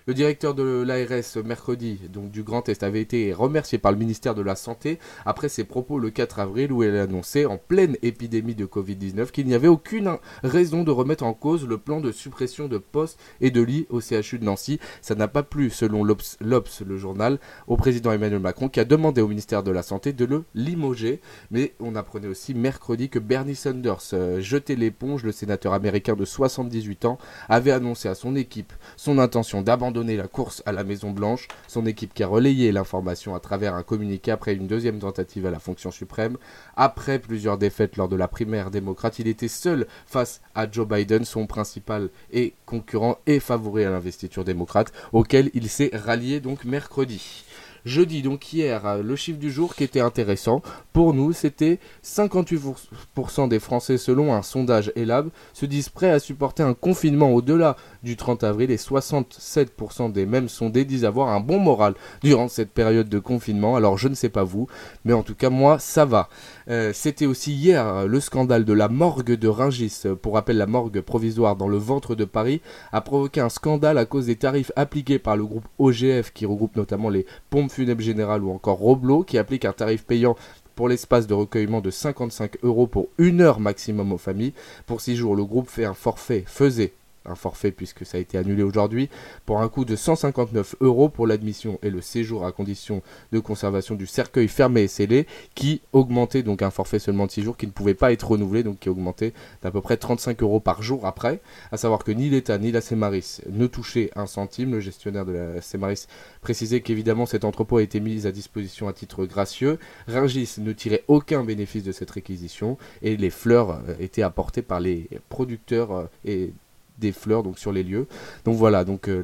Le 0.06 0.14
directeur 0.14 0.54
de 0.54 0.84
l'ARS 0.86 1.42
mercredi, 1.46 1.98
donc 2.12 2.30
du 2.30 2.44
Grand 2.44 2.68
Est, 2.68 2.84
avait 2.84 3.00
été 3.00 3.32
remercié 3.32 3.78
par 3.78 3.94
le 3.94 3.98
ministère 3.98 4.36
de 4.36 4.42
la 4.42 4.58
Santé 4.58 5.00
après 5.26 5.48
ses 5.48 5.64
propos 5.64 5.98
le 5.98 6.10
4 6.10 6.40
avril 6.40 6.74
où 6.74 6.84
elle 6.84 6.98
annonçait 6.98 7.46
en 7.46 7.58
pleine 7.58 7.96
épidémie 8.02 8.54
de 8.54 8.66
Covid-19 8.66 9.32
qu'il 9.32 9.48
n'y 9.48 9.54
avait 9.54 9.70
aucune 9.70 10.18
raison 10.44 10.84
de 10.84 10.92
remettre 10.92 11.24
en 11.24 11.34
cause 11.34 11.66
le 11.66 11.78
plan 11.78 12.02
de 12.02 12.12
suppression 12.12 12.68
de 12.68 12.80
postes 12.80 13.18
et 13.40 13.50
de 13.50 13.62
lits 13.62 13.88
au 13.90 14.02
CHU 14.02 14.40
de 14.40 14.44
Nancy. 14.44 14.78
Ça 15.02 15.16
n'a 15.16 15.30
pas 15.30 15.42
plu, 15.42 15.70
selon 15.70 16.04
l'Obs, 16.04 16.84
le 16.86 16.98
journal, 16.98 17.40
au 17.68 17.78
président 17.78 18.12
Emmanuel 18.12 18.42
Macron 18.42 18.68
qui 18.68 18.82
a 18.82 18.86
demandé 18.86 19.22
au 19.22 19.30
ministère 19.30 19.64
de 19.64 19.72
la 19.72 19.84
Santé 19.84 20.12
de 20.12 20.26
le 20.26 20.44
limoger. 20.54 21.22
Mais 21.50 21.76
on 21.80 21.96
apprenait 21.96 22.28
aussi 22.28 22.54
mercredi 22.54 23.08
que 23.08 23.20
Bernie 23.20 23.56
Sanders 23.56 24.02
euh, 24.12 24.42
jetait 24.42 24.76
l'éponge. 24.76 25.24
Le 25.24 25.32
sénateur 25.32 25.72
américain 25.72 26.18
de 26.18 26.26
78 26.26 27.06
ans 27.06 27.18
avait 27.48 27.72
annoncé 27.72 28.10
à 28.10 28.16
son 28.16 28.36
équipe 28.36 28.74
son 28.98 29.18
intention 29.18 29.62
d'abandonner 29.62 29.93
donné 29.94 30.18
la 30.18 30.28
course 30.28 30.62
à 30.66 30.74
la 30.74 30.84
Maison 30.84 31.12
Blanche, 31.12 31.48
son 31.68 31.86
équipe 31.86 32.14
qui 32.14 32.24
a 32.24 32.28
relayé 32.28 32.72
l'information 32.72 33.36
à 33.36 33.40
travers 33.40 33.76
un 33.76 33.84
communiqué 33.84 34.32
après 34.32 34.54
une 34.54 34.68
deuxième 34.68 35.00
tentative 35.00 35.46
à 35.46 35.52
la 35.52 35.60
fonction 35.60 35.92
suprême. 35.92 36.38
Après 36.76 37.20
plusieurs 37.20 37.58
défaites 37.58 37.96
lors 37.96 38.10
de 38.10 38.18
la 38.18 38.28
primaire 38.28 38.72
démocrate, 38.72 39.20
il 39.20 39.28
était 39.28 39.48
seul 39.48 39.88
face 40.06 40.42
à 40.56 40.70
Joe 40.70 40.88
Biden, 40.88 41.24
son 41.24 41.48
principal 41.48 42.10
et 42.32 42.54
concurrent 42.66 43.20
et 43.28 43.40
favori 43.40 43.86
à 43.86 43.92
l'investiture 43.92 44.44
démocrate, 44.44 44.92
auquel 45.14 45.50
il 45.54 45.70
s'est 45.70 45.92
rallié 45.94 46.40
donc 46.40 46.66
mercredi. 46.66 47.46
Jeudi, 47.86 48.22
donc 48.22 48.54
hier, 48.54 48.86
euh, 48.86 49.04
le 49.04 49.16
chiffre 49.18 49.40
du 49.40 49.52
jour 49.52 49.76
qui 49.76 49.84
était 49.84 50.00
intéressant 50.00 50.62
pour 50.94 51.14
nous, 51.14 51.34
c'était 51.34 51.80
58% 52.06 53.50
des 53.50 53.60
Français, 53.60 53.98
selon 53.98 54.34
un 54.34 54.42
sondage 54.42 54.94
ELAB, 54.96 55.30
se 55.54 55.66
disent 55.66 55.90
prêts 55.90 56.12
à 56.12 56.20
supporter 56.20 56.64
un 56.64 56.76
confinement 56.76 57.32
au-delà 57.32 57.76
du 58.04 58.16
30 58.16 58.44
avril 58.46 58.72
et 58.72 58.78
67% 58.78 60.12
des 60.14 60.26
mêmes 60.26 60.48
sondés 60.48 60.86
disent 60.86 61.04
avoir 61.04 61.30
un 61.30 61.42
bon 61.42 61.60
moral 61.60 61.96
durant 62.22 62.48
cette 62.48 62.72
période 62.72 63.10
de 63.10 63.20
confinement. 63.20 63.76
Alors 63.76 63.98
je 63.98 64.08
ne 64.08 64.16
sais 64.16 64.30
pas 64.30 64.44
vous, 64.44 64.68
mais 65.04 65.14
en 65.14 65.24
tout 65.24 65.36
cas 65.36 65.50
moi 65.50 65.78
ça 65.80 66.06
va. 66.06 66.30
Euh, 66.70 66.92
c'était 66.94 67.26
aussi 67.26 67.54
hier 67.54 67.86
euh, 67.86 68.06
le 68.06 68.20
scandale 68.22 68.64
de 68.64 68.74
la 68.74 68.88
morgue 68.88 69.34
de 69.34 69.48
Ringis. 69.50 70.04
Pour 70.22 70.36
rappel, 70.36 70.58
la 70.58 70.68
morgue 70.68 71.02
provisoire 71.02 71.58
dans 71.58 71.68
le 71.68 71.78
ventre 71.78 72.16
de 72.16 72.24
Paris 72.24 72.62
a 72.94 73.02
provoqué 73.02 73.42
un 73.42 73.50
scandale 73.50 73.98
à 73.98 74.06
cause 74.06 74.28
des 74.28 74.38
tarifs 74.38 74.72
appliqués 74.78 75.20
par 75.20 75.36
le 75.36 75.46
groupe 75.46 75.66
OGF 75.80 76.32
qui 76.34 76.46
regroupe 76.46 76.76
notamment 76.78 77.10
les 77.10 77.26
pompes 77.50 77.73
funèbres 77.74 78.02
générales 78.02 78.44
ou 78.44 78.52
encore 78.52 78.78
Roblo 78.78 79.24
qui 79.24 79.38
applique 79.38 79.66
un 79.66 79.74
tarif 79.74 80.06
payant 80.06 80.36
pour 80.76 80.90
l'espace 80.90 81.28
de 81.28 81.34
recueillement 81.34 81.82
de 81.82 81.92
55 81.92 82.58
euros 82.64 82.88
pour 82.88 83.10
une 83.18 83.42
heure 83.42 83.60
maximum 83.60 84.12
aux 84.12 84.18
familles. 84.18 84.54
Pour 84.86 85.02
6 85.02 85.16
jours, 85.16 85.36
le 85.36 85.46
groupe 85.46 85.70
fait 85.70 85.86
un 85.86 85.94
forfait, 85.94 86.44
faisait 86.48 86.94
un 87.26 87.36
forfait 87.36 87.72
puisque 87.72 88.06
ça 88.06 88.18
a 88.18 88.22
été 88.22 88.38
annulé 88.38 88.64
aujourd'hui, 88.64 89.10
pour 89.46 89.62
un 89.62 89.70
coût 89.70 89.86
de 89.86 89.96
159 89.96 90.76
euros 90.82 91.10
pour 91.10 91.28
l'admission 91.28 91.80
et 91.82 91.90
le 91.90 92.02
séjour 92.02 92.46
à 92.46 92.52
condition 92.52 93.02
de 93.32 93.40
conservation 93.40 93.96
du 93.96 94.08
cercueil 94.08 94.48
fermé 94.48 94.84
et 94.84 94.88
scellé, 94.88 95.28
qui 95.56 95.82
augmentait 95.92 96.44
donc 96.44 96.62
un 96.62 96.72
forfait 96.72 97.00
seulement 97.00 97.26
de 97.26 97.32
6 97.32 97.44
jours 97.44 97.58
qui 97.58 97.68
ne 97.68 97.72
pouvait 97.72 97.94
pas 97.94 98.12
être 98.12 98.32
renouvelé, 98.32 98.64
donc 98.64 98.80
qui 98.80 98.90
augmentait 98.90 99.34
d'à 99.62 99.72
peu 99.72 99.82
près 99.82 99.98
35 99.98 100.42
euros 100.42 100.60
par 100.60 100.82
jour 100.82 101.06
après, 101.06 101.42
à 101.72 101.78
savoir 101.78 102.04
que 102.04 102.12
ni 102.12 102.30
l'État 102.30 102.58
ni 102.58 102.72
la 102.72 102.82
Cémaris 102.82 103.42
ne 103.50 103.68
touchaient 103.68 104.10
un 104.16 104.26
centime, 104.26 104.72
le 104.72 104.80
gestionnaire 104.80 105.26
de 105.26 105.32
la 105.34 105.62
Cémaris 105.62 106.08
précisait 106.42 106.82
qu'évidemment 106.82 107.26
cet 107.26 107.46
entrepôt 107.46 107.78
a 107.78 107.84
été 107.84 108.00
mis 108.00 108.28
à 108.28 108.32
disposition 108.32 108.88
à 108.88 108.94
titre 108.94 109.26
gracieux, 109.26 109.80
Ringis 110.08 110.56
ne 110.60 110.72
tirait 110.72 111.04
aucun 111.08 111.44
bénéfice 111.44 111.84
de 111.84 111.92
cette 111.92 112.12
réquisition, 112.12 112.78
et 113.02 113.18
les 113.18 113.30
fleurs 113.30 113.72
euh, 113.72 113.96
étaient 114.00 114.24
apportées 114.24 114.62
par 114.62 114.80
les 114.80 115.10
producteurs 115.30 115.92
euh, 115.92 116.06
et 116.26 116.54
des 117.00 117.12
fleurs 117.12 117.44
donc 117.44 117.60
sur 117.60 117.72
les 117.72 117.84
lieux. 117.84 118.08
Donc 118.46 118.56
voilà, 118.56 118.84
donc 118.84 119.08
euh, 119.08 119.24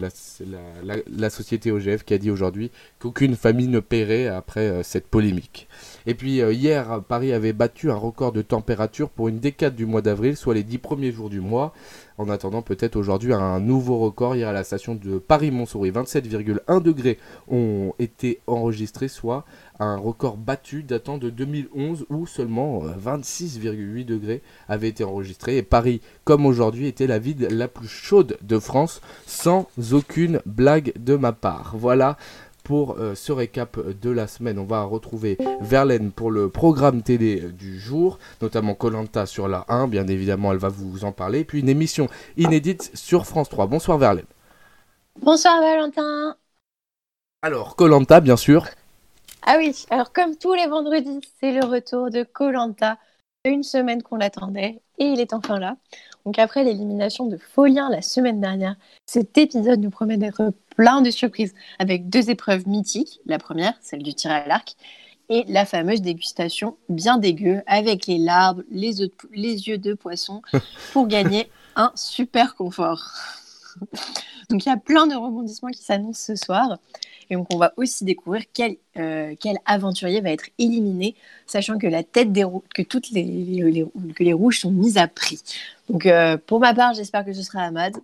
la, 1.07 1.29
société 1.29 1.71
OGF 1.71 2.03
qui 2.03 2.13
a 2.13 2.17
dit 2.17 2.31
aujourd'hui 2.31 2.71
qu'aucune 2.99 3.35
famille 3.35 3.67
ne 3.67 3.79
paierait 3.79 4.27
après 4.27 4.67
euh, 4.67 4.83
cette 4.83 5.07
polémique. 5.07 5.67
Et 6.05 6.15
puis 6.15 6.41
euh, 6.41 6.53
hier, 6.53 7.01
Paris 7.07 7.33
avait 7.33 7.53
battu 7.53 7.91
un 7.91 7.95
record 7.95 8.31
de 8.31 8.41
température 8.41 9.09
pour 9.09 9.27
une 9.27 9.39
décade 9.39 9.75
du 9.75 9.85
mois 9.85 10.01
d'avril, 10.01 10.35
soit 10.35 10.53
les 10.53 10.63
dix 10.63 10.77
premiers 10.77 11.11
jours 11.11 11.29
du 11.29 11.41
mois. 11.41 11.73
En 12.19 12.27
attendant 12.27 12.61
peut-être 12.61 12.97
aujourd'hui 12.97 13.31
un 13.31 13.61
nouveau 13.61 13.97
record 13.97 14.35
hier 14.35 14.49
à 14.49 14.51
la 14.51 14.65
station 14.65 14.93
de 14.93 15.19
Paris-Montsouris, 15.19 15.91
27,1 15.91 16.81
degrés 16.81 17.17
ont 17.47 17.93
été 17.97 18.41
enregistrés, 18.45 19.07
soit 19.07 19.45
un 19.79 19.95
record 19.95 20.35
battu 20.35 20.83
datant 20.83 21.17
de 21.17 21.29
2011 21.29 22.07
où 22.09 22.27
seulement 22.27 22.83
26,8 22.83 23.69
euh, 23.69 24.03
degrés 24.03 24.41
avaient 24.67 24.89
été 24.89 25.05
enregistrés. 25.05 25.55
Et 25.55 25.63
Paris, 25.63 26.01
comme 26.25 26.45
aujourd'hui, 26.45 26.87
était 26.87 27.07
la 27.07 27.19
ville 27.19 27.47
la 27.49 27.69
plus 27.69 27.87
chaude 27.87 28.37
de 28.41 28.59
France, 28.59 28.99
sans 29.25 29.69
aucune 29.93 30.41
blague 30.45 30.91
de 30.99 31.15
ma 31.15 31.31
part. 31.31 31.75
Voilà 31.77 32.17
pour 32.69 32.99
euh, 32.99 33.15
ce 33.15 33.31
récap 33.31 33.79
de 33.79 34.11
la 34.11 34.27
semaine. 34.27 34.59
On 34.59 34.63
va 34.63 34.83
retrouver 34.83 35.39
Verlaine 35.59 36.11
pour 36.11 36.29
le 36.29 36.49
programme 36.49 37.01
télé 37.01 37.39
du 37.39 37.79
jour, 37.79 38.19
notamment 38.43 38.75
Colanta 38.75 39.25
sur 39.25 39.47
la 39.47 39.65
1, 39.69 39.87
bien 39.87 40.05
évidemment, 40.05 40.51
elle 40.51 40.59
va 40.59 40.69
vous 40.69 41.03
en 41.03 41.11
parler. 41.11 41.43
Puis 41.43 41.61
une 41.61 41.67
émission 41.67 42.09
inédite 42.37 42.91
sur 42.93 43.25
France 43.25 43.49
3. 43.49 43.65
Bonsoir 43.65 43.97
Verlaine. 43.97 44.27
Bonsoir 45.19 45.59
Valentin. 45.59 46.35
Alors, 47.41 47.75
Colanta, 47.75 48.21
bien 48.21 48.37
sûr. 48.37 48.67
Ah 49.47 49.55
oui, 49.57 49.87
alors 49.89 50.13
comme 50.13 50.35
tous 50.35 50.53
les 50.53 50.67
vendredis, 50.67 51.21
c'est 51.39 51.51
le 51.51 51.65
retour 51.65 52.11
de 52.11 52.21
Colanta. 52.21 52.99
Une 53.45 53.63
semaine 53.63 54.03
qu'on 54.03 54.17
l'attendait 54.17 54.81
et 54.97 55.05
il 55.05 55.21
est 55.21 55.33
enfin 55.33 55.59
là. 55.59 55.77
Donc 56.25 56.37
après 56.37 56.65
l'élimination 56.65 57.25
de 57.25 57.37
Folien 57.37 57.89
la 57.89 58.01
semaine 58.01 58.41
dernière, 58.41 58.75
cet 59.05 59.37
épisode 59.37 59.79
nous 59.79 59.89
promet 59.89 60.17
d'être 60.17 60.51
plein 60.75 61.01
de 61.01 61.09
surprises 61.09 61.53
avec 61.79 62.09
deux 62.09 62.29
épreuves 62.29 62.67
mythiques. 62.67 63.21
La 63.25 63.39
première, 63.39 63.75
celle 63.79 64.03
du 64.03 64.13
tir 64.13 64.31
à 64.31 64.45
l'arc, 64.45 64.75
et 65.29 65.45
la 65.47 65.65
fameuse 65.65 66.01
dégustation 66.01 66.75
bien 66.89 67.17
dégueu 67.17 67.61
avec 67.65 68.07
les 68.07 68.17
larves, 68.17 68.63
les, 68.71 68.91
les 69.31 69.67
yeux 69.69 69.77
de 69.77 69.93
poisson 69.93 70.41
pour 70.91 71.07
gagner 71.07 71.49
un 71.77 71.93
super 71.95 72.55
confort. 72.55 73.13
Donc 74.49 74.65
il 74.65 74.69
y 74.69 74.71
a 74.71 74.77
plein 74.77 75.07
de 75.07 75.15
rebondissements 75.15 75.69
qui 75.69 75.83
s'annoncent 75.83 76.25
ce 76.25 76.35
soir. 76.35 76.77
Et 77.29 77.35
donc 77.35 77.47
on 77.53 77.57
va 77.57 77.73
aussi 77.77 78.05
découvrir 78.05 78.43
quel, 78.53 78.77
euh, 78.97 79.35
quel 79.39 79.57
aventurier 79.65 80.19
va 80.21 80.31
être 80.31 80.49
éliminé, 80.57 81.15
sachant 81.45 81.77
que 81.77 81.85
la 81.85 82.03
tête 82.03 82.31
des 82.31 82.45
que 82.73 82.81
toutes 82.81 83.11
les, 83.11 83.23
les, 83.23 83.85
que 84.15 84.23
les 84.23 84.33
rouges 84.33 84.61
sont 84.61 84.71
mises 84.71 84.97
à 84.97 85.07
prix. 85.07 85.39
Donc 85.89 86.05
euh, 86.05 86.37
pour 86.37 86.59
ma 86.59 86.73
part, 86.73 86.93
j'espère 86.93 87.23
que 87.23 87.33
ce 87.33 87.43
sera 87.43 87.61
Ahmad. 87.61 87.95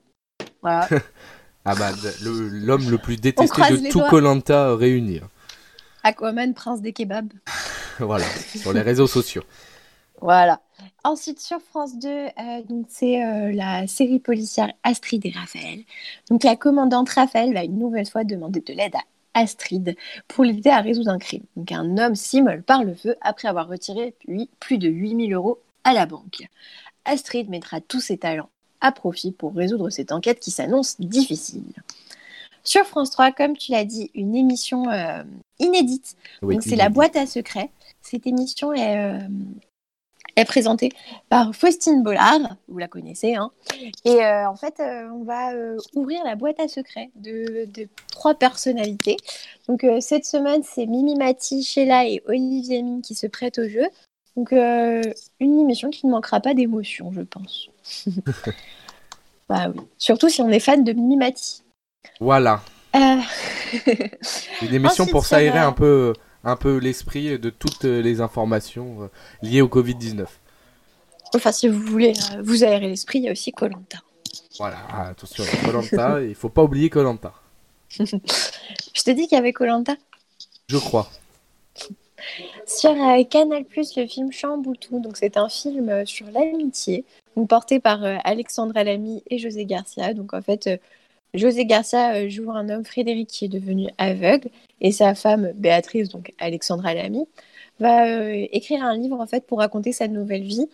Voilà. 0.61 0.87
Ahmad, 1.65 1.95
l'homme 2.21 2.89
le, 2.91 2.97
plus 2.99 3.17
détesté 3.17 3.61
de 3.61 3.89
tout 3.89 4.01
Colanta 4.01 4.75
réuni. 4.75 5.19
Aquaman, 6.03 6.53
prince 6.53 6.81
des 6.81 6.93
kebabs. 6.93 7.33
voilà, 7.99 8.25
sur 8.55 8.71
les 8.73 8.81
réseaux 8.81 9.07
sociaux. 9.07 9.43
Voilà. 10.21 10.61
Ensuite, 11.05 11.39
sur 11.39 11.61
France 11.61 11.99
2, 11.99 12.09
euh, 12.09 12.29
donc 12.67 12.87
c'est 12.89 13.23
euh, 13.23 13.51
la 13.51 13.85
série 13.85 14.17
policière 14.17 14.73
Astrid 14.81 15.23
et 15.23 15.29
Raphaël. 15.29 15.81
Donc 16.31 16.43
la 16.43 16.55
commandante 16.55 17.09
Raphaël 17.09 17.53
va 17.53 17.63
une 17.63 17.77
nouvelle 17.77 18.07
fois 18.07 18.23
demander 18.23 18.59
de 18.59 18.73
l'aide 18.73 18.95
à 18.95 19.39
Astrid 19.39 19.95
pour 20.27 20.43
l'aider 20.43 20.71
à 20.71 20.81
résoudre 20.81 21.11
un 21.11 21.19
crime. 21.19 21.43
Donc 21.57 21.71
un 21.71 21.99
homme 21.99 22.15
s'immole 22.15 22.63
par 22.63 22.83
le 22.83 22.95
feu 22.95 23.17
après 23.21 23.47
avoir 23.47 23.67
retiré 23.67 24.15
plus 24.59 24.79
de 24.79 24.89
8000 24.89 25.31
euros 25.35 25.59
à 25.83 25.93
la 25.93 26.07
banque. 26.07 26.47
Astrid 27.05 27.51
mettra 27.51 27.81
tous 27.81 27.99
ses 27.99 28.17
talents 28.17 28.49
à 28.81 28.91
profit 28.91 29.31
pour 29.31 29.53
résoudre 29.53 29.91
cette 29.91 30.11
enquête 30.11 30.39
qui 30.39 30.49
s'annonce 30.49 30.99
difficile. 30.99 31.71
Sur 32.63 32.83
France 32.85 33.11
3, 33.11 33.31
comme 33.31 33.55
tu 33.55 33.73
l'as 33.73 33.85
dit, 33.85 34.09
une 34.15 34.35
émission 34.35 34.89
euh, 34.89 35.21
inédite. 35.59 36.15
Donc 36.41 36.63
c'est 36.63 36.75
la 36.75 36.89
boîte 36.89 37.15
à 37.15 37.27
secrets. 37.27 37.69
Cette 38.01 38.25
émission 38.25 38.73
est, 38.73 39.19
est 40.35 40.45
présentée 40.45 40.89
par 41.29 41.55
Faustine 41.55 42.03
Bollard, 42.03 42.55
vous 42.67 42.77
la 42.77 42.87
connaissez. 42.87 43.35
Hein. 43.35 43.51
Et 44.03 44.23
euh, 44.23 44.49
en 44.49 44.55
fait, 44.55 44.75
on 44.79 45.23
va 45.23 45.51
ouvrir 45.93 46.23
la 46.23 46.35
boîte 46.35 46.59
à 46.59 46.67
secrets 46.67 47.09
de, 47.15 47.67
trois 48.11 48.35
personnalités. 48.35 49.17
Donc 49.67 49.85
cette 50.01 50.25
semaine, 50.25 50.61
c'est 50.63 50.85
Mimi 50.85 51.15
Mati, 51.15 51.63
Sheila 51.63 52.05
et 52.05 52.21
Olivier 52.27 52.81
Mine 52.81 53.01
qui 53.01 53.15
se 53.15 53.27
prêtent 53.27 53.59
au 53.59 53.67
jeu. 53.67 53.85
Donc 54.35 54.51
une 54.51 55.59
émission 55.59 55.89
qui 55.89 56.05
ne 56.07 56.11
manquera 56.11 56.39
pas 56.39 56.53
d'émotion, 56.53 57.11
je 57.13 57.21
pense. 57.21 57.69
bah 59.49 59.67
oui. 59.73 59.81
Surtout 59.97 60.29
si 60.29 60.41
on 60.41 60.49
est 60.49 60.59
fan 60.59 60.83
de 60.83 60.91
Mimi 60.91 61.17
Mati. 61.17 61.63
Voilà. 62.19 62.61
Euh. 62.95 63.17
Une 64.61 64.73
émission 64.73 65.05
pour 65.05 65.25
s'aérer 65.25 65.59
un 65.59 65.71
peu, 65.71 66.13
un 66.45 66.55
peu 66.55 66.77
l'esprit 66.77 67.37
de 67.37 67.49
toutes 67.49 67.83
les 67.83 68.21
informations 68.21 69.03
euh, 69.03 69.07
liées 69.41 69.61
au 69.61 69.67
Covid-19. 69.67 70.25
Enfin, 71.33 71.51
si 71.51 71.67
vous 71.67 71.79
voulez 71.79 72.13
euh, 72.31 72.41
vous 72.43 72.63
aérer 72.63 72.87
l'esprit, 72.87 73.19
il 73.19 73.25
y 73.25 73.29
a 73.29 73.31
aussi 73.31 73.51
Colanta. 73.51 73.97
Voilà, 74.59 74.77
attention, 75.09 75.43
Colanta, 75.65 76.21
il 76.27 76.35
faut 76.35 76.49
pas 76.49 76.63
oublier 76.63 76.89
Colanta. 76.89 77.33
Je 77.99 79.03
te 79.03 79.11
dis 79.11 79.27
qu'il 79.27 79.35
y 79.35 79.39
avait 79.39 79.53
Colanta? 79.53 79.95
Je 80.67 80.77
crois. 80.77 81.09
Sur 82.65 82.95
Canal 83.29 83.65
le 83.97 84.07
film 84.07 84.31
Chamboutou, 84.31 84.99
donc 84.99 85.17
c'est 85.17 85.37
un 85.37 85.47
film 85.47 86.05
sur 86.07 86.25
l'amitié, 86.31 87.05
porté 87.47 87.79
par 87.79 87.99
Alexandra 88.23 88.83
Lamy 88.83 89.21
et 89.29 89.37
José 89.37 89.65
Garcia. 89.65 90.15
Donc 90.15 90.33
en 90.33 90.41
fait, 90.41 90.67
José 91.37 91.65
Garcia 91.65 92.15
euh, 92.15 92.29
joue 92.29 92.51
un 92.51 92.69
homme, 92.69 92.85
Frédéric, 92.85 93.29
qui 93.29 93.45
est 93.45 93.49
devenu 93.49 93.87
aveugle, 93.97 94.49
et 94.81 94.91
sa 94.91 95.15
femme, 95.15 95.51
Béatrice, 95.55 96.09
donc 96.09 96.33
Alexandra 96.39 96.93
Lamy, 96.93 97.25
va 97.79 98.07
euh, 98.07 98.45
écrire 98.51 98.83
un 98.83 98.95
livre 98.97 99.19
en 99.19 99.27
fait 99.27 99.45
pour 99.45 99.59
raconter 99.59 99.91
sa 99.91 100.07
nouvelle 100.07 100.43
vie. 100.43 100.67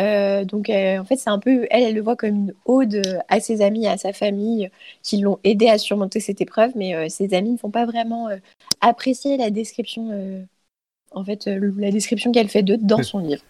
Euh, 0.00 0.46
donc 0.46 0.70
en 0.70 1.04
fait 1.04 1.16
c'est 1.16 1.28
un 1.28 1.38
peu 1.38 1.66
elle 1.70 1.82
elle 1.82 1.94
le 1.94 2.00
voit 2.00 2.16
comme 2.16 2.30
une 2.30 2.54
ode 2.64 3.02
à 3.28 3.40
ses 3.40 3.60
amis 3.60 3.86
à 3.86 3.98
sa 3.98 4.14
famille 4.14 4.70
qui 5.02 5.18
l'ont 5.18 5.38
aidé 5.44 5.68
à 5.68 5.76
surmonter 5.76 6.18
cette 6.18 6.40
épreuve 6.40 6.72
mais 6.76 7.10
ses 7.10 7.34
amis 7.34 7.50
ne 7.50 7.56
font 7.58 7.70
pas 7.70 7.84
vraiment 7.84 8.30
apprécier 8.80 9.36
la 9.36 9.50
description 9.50 10.46
en 11.10 11.24
fait 11.24 11.44
la 11.46 11.90
description 11.90 12.32
qu'elle 12.32 12.48
fait 12.48 12.62
d'eux 12.62 12.78
dans 12.78 13.02
son 13.02 13.18
livre 13.18 13.42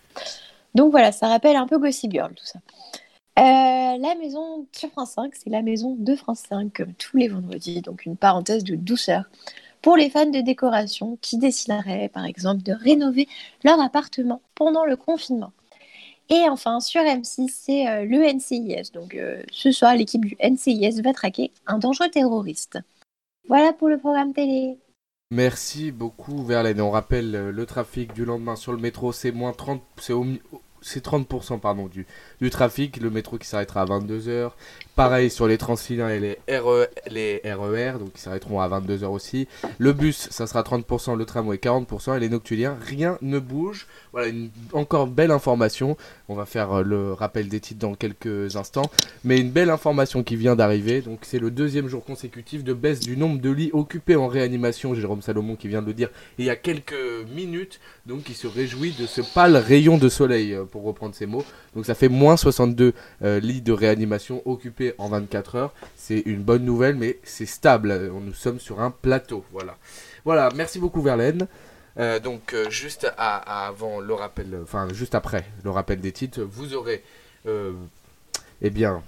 donc 0.75 0.91
voilà 0.91 1.13
ça 1.13 1.29
rappelle 1.29 1.55
un 1.55 1.69
peu 1.69 1.79
Gossip 1.79 2.11
Girl 2.11 2.35
tout 2.35 2.45
ça 2.45 2.59
euh, 3.39 3.43
la 3.99 4.15
maison 4.21 4.67
sur 4.73 4.91
France 4.91 5.13
5, 5.13 5.35
c'est 5.35 5.51
la 5.51 5.63
maison 5.63 5.97
de 5.99 6.15
France 6.15 6.43
5, 6.49 6.73
comme 6.73 6.93
tous 6.95 7.17
les 7.17 7.29
vendredis, 7.29 7.81
donc 7.81 8.05
une 8.05 8.17
parenthèse 8.17 8.63
de 8.63 8.77
douceur 8.77 9.25
pour 9.81 9.97
les 9.97 10.11
fans 10.11 10.27
de 10.27 10.41
décoration 10.41 11.19
qui 11.23 11.39
décideraient, 11.39 12.09
par 12.09 12.25
exemple, 12.25 12.63
de 12.63 12.73
rénover 12.73 13.29
leur 13.65 13.81
appartement 13.81 14.43
pendant 14.55 14.85
le 14.85 14.97
confinement. 14.97 15.53
Et 16.29 16.49
enfin, 16.49 16.81
sur 16.81 17.01
M6, 17.01 17.49
c'est 17.53 17.89
euh, 17.89 18.05
le 18.05 18.23
NCIS. 18.33 18.93
Donc, 18.93 19.15
euh, 19.15 19.43
ce 19.51 19.73
soir, 19.73 19.95
l'équipe 19.97 20.25
du 20.25 20.37
NCIS 20.43 21.01
va 21.03 21.13
traquer 21.13 21.51
un 21.67 21.79
dangereux 21.79 22.09
terroriste. 22.09 22.79
Voilà 23.49 23.73
pour 23.73 23.89
le 23.89 23.99
programme 23.99 24.33
télé. 24.33 24.79
Merci 25.31 25.91
beaucoup, 25.91 26.45
Verlaine. 26.45 26.81
On 26.81 26.91
rappelle 26.91 27.33
le 27.51 27.67
trafic 27.67 28.13
du 28.13 28.25
lendemain 28.25 28.55
sur 28.55 28.73
le 28.73 28.79
métro, 28.79 29.13
c'est 29.13 29.33
moins 29.33 29.53
30, 29.53 29.83
c'est 29.97 30.13
au, 30.13 30.27
c'est 30.83 31.05
30% 31.05 31.61
pardon, 31.61 31.87
du, 31.87 32.07
du 32.41 32.51
trafic, 32.51 32.99
le 32.99 33.11
métro 33.11 33.39
qui 33.39 33.47
s'arrêtera 33.47 33.83
à 33.83 33.87
22h. 33.87 34.51
Pareil 34.95 35.31
sur 35.31 35.47
les 35.47 35.57
Transiliens 35.57 36.11
et 36.11 36.21
les, 36.21 36.59
RE, 36.59 36.87
les 37.11 37.41
RER, 37.45 37.99
donc 37.99 38.11
ils 38.15 38.21
s'arrêteront 38.21 38.61
à 38.61 38.69
22h 38.69 39.07
aussi. 39.07 39.49
Le 39.79 39.93
bus, 39.93 40.29
ça 40.31 40.47
sera 40.47 40.63
30%, 40.63 41.17
le 41.17 41.25
tramway 41.25 41.57
40% 41.57 42.17
et 42.17 42.21
les 42.21 42.29
noctuliens, 42.29 42.77
rien 42.81 43.17
ne 43.23 43.39
bouge. 43.39 43.87
Voilà, 44.13 44.29
une 44.29 44.51
encore 44.75 45.07
belle 45.07 45.31
information. 45.31 45.97
On 46.29 46.35
va 46.35 46.45
faire 46.45 46.73
euh, 46.73 46.83
le 46.83 47.13
rappel 47.15 47.49
des 47.49 47.61
titres 47.61 47.81
dans 47.81 47.95
quelques 47.95 48.57
instants. 48.57 48.91
Mais 49.25 49.39
une 49.39 49.51
belle 49.51 49.71
information 49.71 50.23
qui 50.23 50.37
vient 50.37 50.57
d'arriver. 50.57 51.01
Donc 51.01 51.21
c'est 51.23 51.39
le 51.39 51.51
deuxième 51.51 51.89
jour 51.89 52.05
consécutif 52.05 52.63
de 52.63 52.75
baisse 52.75 53.01
du 53.01 53.17
nombre 53.17 53.41
de 53.41 53.51
lits 53.51 53.71
occupés 53.73 54.17
en 54.17 54.29
réanimation. 54.29 54.95
Jérôme 54.95 55.23
Salomon 55.23 55.57
qui 55.57 55.69
vient 55.69 55.81
de 55.81 55.87
le 55.87 55.95
dire 55.95 56.11
il 56.39 56.45
y 56.45 56.51
a 56.51 56.57
quelques 56.57 56.95
minutes. 57.35 57.81
Donc 58.05 58.29
il 58.29 58.35
se 58.35 58.47
réjouit 58.47 58.93
de 58.99 59.07
ce 59.07 59.23
pâle 59.23 59.57
rayon 59.57 59.97
de 59.97 60.09
soleil, 60.09 60.53
euh, 60.53 60.65
pour 60.73 60.83
reprendre 60.83 61.15
ses 61.15 61.27
mots. 61.27 61.45
Donc 61.77 61.87
ça 61.87 61.95
fait 61.95 62.09
moins 62.09 62.37
62 62.37 62.95
euh, 63.23 63.39
lits 63.39 63.63
de 63.63 63.73
réanimation 63.73 64.43
occupés 64.45 64.95
en 64.99 65.09
24 65.09 65.55
heures. 65.55 65.75
C'est 65.95 66.21
une 66.27 66.43
bonne 66.43 66.65
nouvelle, 66.65 66.97
mais 66.97 67.21
c'est 67.23 67.47
stable. 67.47 68.11
Nous 68.13 68.35
sommes 68.35 68.59
sur 68.59 68.81
un 68.81 68.91
plateau. 68.91 69.45
Voilà. 69.53 69.77
Voilà, 70.25 70.49
merci 70.57 70.81
beaucoup 70.81 71.03
Verlaine. 71.03 71.47
Euh, 71.99 72.21
donc 72.21 72.55
euh, 72.55 72.71
juste 72.71 73.07
avant 73.19 74.01
le 74.01 74.15
rappel, 74.15 74.59
enfin 74.63 74.89
juste 74.93 75.15
après 75.15 75.45
le 75.63 75.71
rappel 75.71 76.01
des 76.01 76.13
titres, 76.13 76.43
vous 76.43 76.75
aurez, 76.75 77.03
euh, 77.47 77.73
eh 78.63 78.71
bien, 78.71 79.03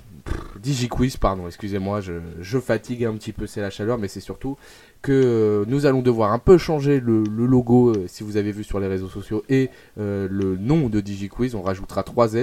DigiQuiz, 0.56 1.16
pardon, 1.16 1.46
excusez-moi, 1.46 2.00
je, 2.00 2.60
fatigue 2.60 3.04
un 3.04 3.14
petit 3.14 3.32
peu, 3.32 3.46
c'est 3.46 3.62
la 3.62 3.70
chaleur, 3.70 3.98
mais 3.98 4.08
c'est 4.08 4.20
surtout 4.20 4.58
que 5.04 5.64
nous 5.68 5.84
allons 5.84 6.00
devoir 6.00 6.32
un 6.32 6.38
peu 6.38 6.56
changer 6.56 6.98
le, 6.98 7.22
logo, 7.22 7.92
si 8.06 8.24
vous 8.24 8.38
avez 8.38 8.52
vu 8.52 8.64
sur 8.64 8.80
les 8.80 8.86
réseaux 8.86 9.10
sociaux, 9.10 9.44
et 9.50 9.68
le 9.98 10.56
nom 10.56 10.88
de 10.88 11.00
DigiQuiz, 11.00 11.54
on 11.54 11.62
rajoutera 11.62 12.02
3 12.02 12.28
Z, 12.28 12.36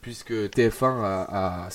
puisque 0.00 0.32
TF1 0.32 1.02
a, 1.02 1.66
a 1.66 1.68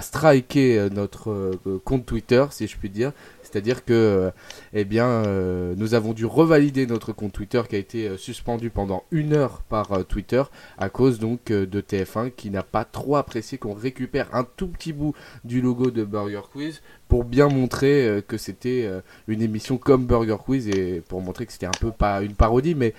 striké 0.00 0.88
notre 0.92 1.52
compte 1.84 2.06
Twitter, 2.06 2.44
si 2.50 2.66
je 2.66 2.76
puis 2.76 2.90
dire, 2.90 3.12
c'est-à-dire 3.46 3.84
que, 3.84 3.94
euh, 3.94 4.30
eh 4.74 4.84
bien, 4.84 5.06
euh, 5.06 5.74
nous 5.76 5.94
avons 5.94 6.12
dû 6.12 6.26
revalider 6.26 6.86
notre 6.86 7.12
compte 7.12 7.32
Twitter 7.32 7.62
qui 7.68 7.76
a 7.76 7.78
été 7.78 8.08
euh, 8.08 8.16
suspendu 8.18 8.70
pendant 8.70 9.04
une 9.10 9.32
heure 9.32 9.62
par 9.62 10.04
Twitter 10.04 10.42
à 10.78 10.88
cause 10.88 11.18
donc 11.18 11.46
de 11.46 11.80
TF1 11.80 12.32
qui 12.32 12.50
n'a 12.50 12.62
pas 12.62 12.84
trop 12.84 13.16
apprécié 13.16 13.56
qu'on 13.56 13.72
récupère 13.72 14.34
un 14.34 14.44
tout 14.56 14.68
petit 14.68 14.92
bout 14.92 15.14
du 15.44 15.60
logo 15.60 15.90
de 15.90 16.04
Burger 16.04 16.42
Quiz 16.52 16.82
pour 17.08 17.24
bien 17.24 17.48
montrer 17.48 18.22
que 18.26 18.36
c'était 18.36 18.90
une 19.28 19.40
émission 19.40 19.78
comme 19.78 20.06
Burger 20.06 20.36
Quiz 20.44 20.68
et 20.68 21.02
pour 21.08 21.20
montrer 21.22 21.46
que 21.46 21.52
c'était 21.52 21.66
un 21.66 21.78
peu 21.80 21.92
pas 21.92 22.22
une 22.22 22.34
parodie 22.34 22.74
mais 22.74 22.94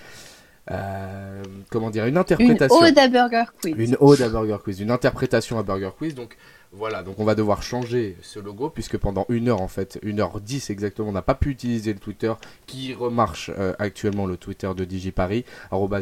comment 1.69 1.89
dire 1.89 2.06
une 2.06 2.17
interprétation. 2.17 2.80
Une 2.80 2.88
ode 2.88 2.97
à 2.97 3.08
Burger 3.08 3.45
Quiz. 3.62 3.76
Une 3.78 3.97
ode 4.00 4.21
à 4.21 4.30
Burger 4.30 4.58
Quiz 4.63 4.80
une 4.80 4.91
interprétation 4.91 5.60
à 5.60 5.63
Burger 5.63 5.91
Quiz. 5.97 6.15
Donc 6.15 6.38
voilà, 6.73 7.01
donc 7.01 7.19
on 7.19 7.23
va 7.23 7.34
devoir 7.34 7.63
changer 7.63 8.17
ce 8.21 8.39
logo 8.39 8.69
puisque 8.69 8.97
pendant 8.97 9.25
une 9.30 9.47
heure 9.47 9.62
en 9.62 9.69
fait, 9.69 9.99
une 10.03 10.19
heure 10.19 10.41
dix 10.41 10.69
exactement, 10.69 11.08
on 11.10 11.13
n'a 11.13 11.21
pas 11.21 11.34
pu 11.34 11.49
utiliser 11.49 11.93
le 11.93 11.99
Twitter 11.99 12.34
qui 12.65 12.93
remarche 12.93 13.49
euh, 13.58 13.73
actuellement 13.80 14.25
le 14.25 14.36
Twitter 14.36 14.69
de 14.75 14.84
DigiParis, 14.84 15.45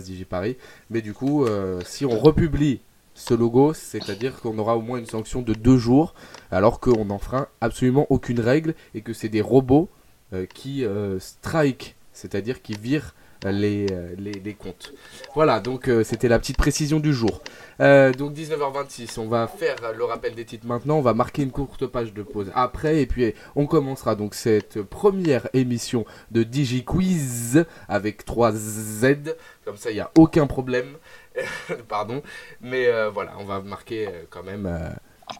DigiParis. 0.04 0.58
Mais 0.90 1.02
du 1.02 1.14
coup, 1.14 1.46
euh, 1.46 1.82
si 1.86 2.04
on 2.06 2.20
republie 2.20 2.82
ce 3.14 3.34
logo, 3.34 3.74
c'est-à-dire 3.74 4.42
qu'on 4.42 4.58
aura 4.58 4.76
au 4.76 4.82
moins 4.82 4.98
une 4.98 5.06
sanction 5.06 5.42
de 5.42 5.54
deux 5.54 5.78
jours, 5.78 6.16
alors 6.52 6.80
qu'on 6.80 7.06
n'enfreint 7.06 7.48
absolument 7.62 8.08
aucune 8.10 8.40
règle 8.40 8.74
et 8.96 9.02
que 9.02 9.14
c'est 9.14 9.30
des 9.30 9.42
robots 9.42 9.88
euh, 10.34 10.48
qui 10.48 10.84
strike, 11.20 11.96
c'est-à-dire 12.12 12.62
qui 12.64 12.74
virent 12.74 13.14
les, 13.52 13.88
les, 14.18 14.54
comptes. 14.54 14.94
Voilà, 15.34 15.60
donc 15.60 15.90
c'était 16.04 16.28
la 16.28 16.40
petite 16.40 16.58
précision 16.58 17.00
du 17.00 17.14
jour. 17.14 17.42
donc 17.80 18.34
19h26, 18.34 19.20
on 19.20 19.28
va 19.28 19.48
faire 19.48 19.76
le 19.96 20.04
rappel 20.04 20.36
des 20.36 20.46
titres 20.46 20.66
maintenant, 20.66 20.98
on 20.98 21.02
va 21.02 21.14
marquer 21.14 21.44
une 21.44 21.52
courte 21.52 21.86
page 21.88 22.14
de 22.14 22.24
pause 22.24 22.52
après, 22.56 23.02
et 23.02 23.06
puis 23.06 23.34
on 23.56 23.66
commencera 23.66 24.16
donc 24.16 24.34
cette 24.36 24.82
première 24.82 25.48
émission 25.54 26.06
de 26.32 26.44
DigiQuiz 26.44 27.66
avec 27.88 28.26
3 28.26 28.52
Z, 28.54 29.36
comme 29.64 29.78
ça 29.78 29.92
il 29.92 29.96
n'y 29.96 30.02
a 30.02 30.12
aucun 30.18 30.48
problème. 30.48 30.98
Pardon, 31.90 32.22
mais 32.62 32.90
voilà, 33.10 33.34
on 33.40 33.44
va 33.44 33.62
marquer 33.62 34.10
quand 34.30 34.44
même 34.44 34.70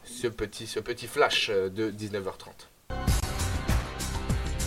ce 0.04 0.28
petit, 0.28 0.66
ce 0.66 0.80
petit 0.80 1.06
flash 1.06 1.50
de 1.50 1.90
19h30. 1.90 2.68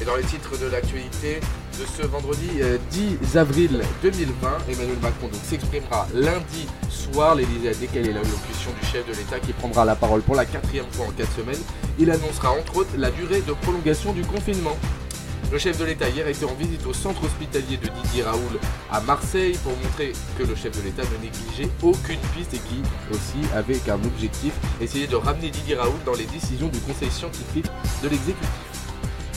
Et 0.01 0.05
dans 0.05 0.15
les 0.15 0.23
titres 0.23 0.57
de 0.59 0.67
l'actualité 0.67 1.39
de 1.79 1.85
ce 1.85 2.05
vendredi 2.05 2.49
10 2.91 3.17
euh, 3.35 3.39
avril 3.39 3.81
2020, 4.03 4.49
Emmanuel 4.67 4.97
Macron 5.01 5.29
s'exprimera 5.43 6.07
lundi 6.13 6.67
soir. 6.89 7.35
L'Élysée 7.35 7.69
a 7.69 7.73
décalé 7.73 8.11
l'allocution 8.11 8.71
du 8.79 8.85
chef 8.85 9.07
de 9.07 9.13
l'État 9.13 9.39
qui 9.39 9.53
prendra 9.53 9.85
la 9.85 9.95
parole 9.95 10.21
pour 10.21 10.35
la 10.35 10.45
quatrième 10.45 10.87
fois 10.91 11.07
en 11.07 11.11
quatre 11.11 11.31
semaines. 11.31 11.61
Il 11.97 12.11
annoncera 12.11 12.51
entre 12.51 12.77
autres 12.77 12.97
la 12.97 13.11
durée 13.11 13.41
de 13.41 13.53
prolongation 13.53 14.11
du 14.11 14.23
confinement. 14.23 14.75
Le 15.51 15.57
chef 15.57 15.79
de 15.79 15.85
l'État 15.85 16.09
hier 16.09 16.27
était 16.27 16.45
en 16.45 16.53
visite 16.53 16.85
au 16.85 16.93
centre 16.93 17.23
hospitalier 17.23 17.77
de 17.77 17.87
Didier 17.87 18.23
Raoul 18.23 18.59
à 18.91 18.99
Marseille 19.01 19.57
pour 19.63 19.71
montrer 19.77 20.11
que 20.37 20.43
le 20.43 20.55
chef 20.55 20.77
de 20.77 20.83
l'État 20.83 21.03
ne 21.03 21.23
négligeait 21.23 21.71
aucune 21.81 22.19
piste 22.35 22.53
et 22.53 22.59
qui 22.59 22.81
aussi 23.09 23.47
avait 23.55 23.79
un 23.89 24.03
objectif, 24.05 24.53
essayer 24.81 25.07
de 25.07 25.15
ramener 25.15 25.49
Didier 25.49 25.75
Raoul 25.75 25.99
dans 26.05 26.13
les 26.13 26.25
décisions 26.25 26.67
du 26.67 26.79
conseil 26.79 27.09
scientifique 27.09 27.67
de 28.03 28.09
l'exécutif. 28.09 28.68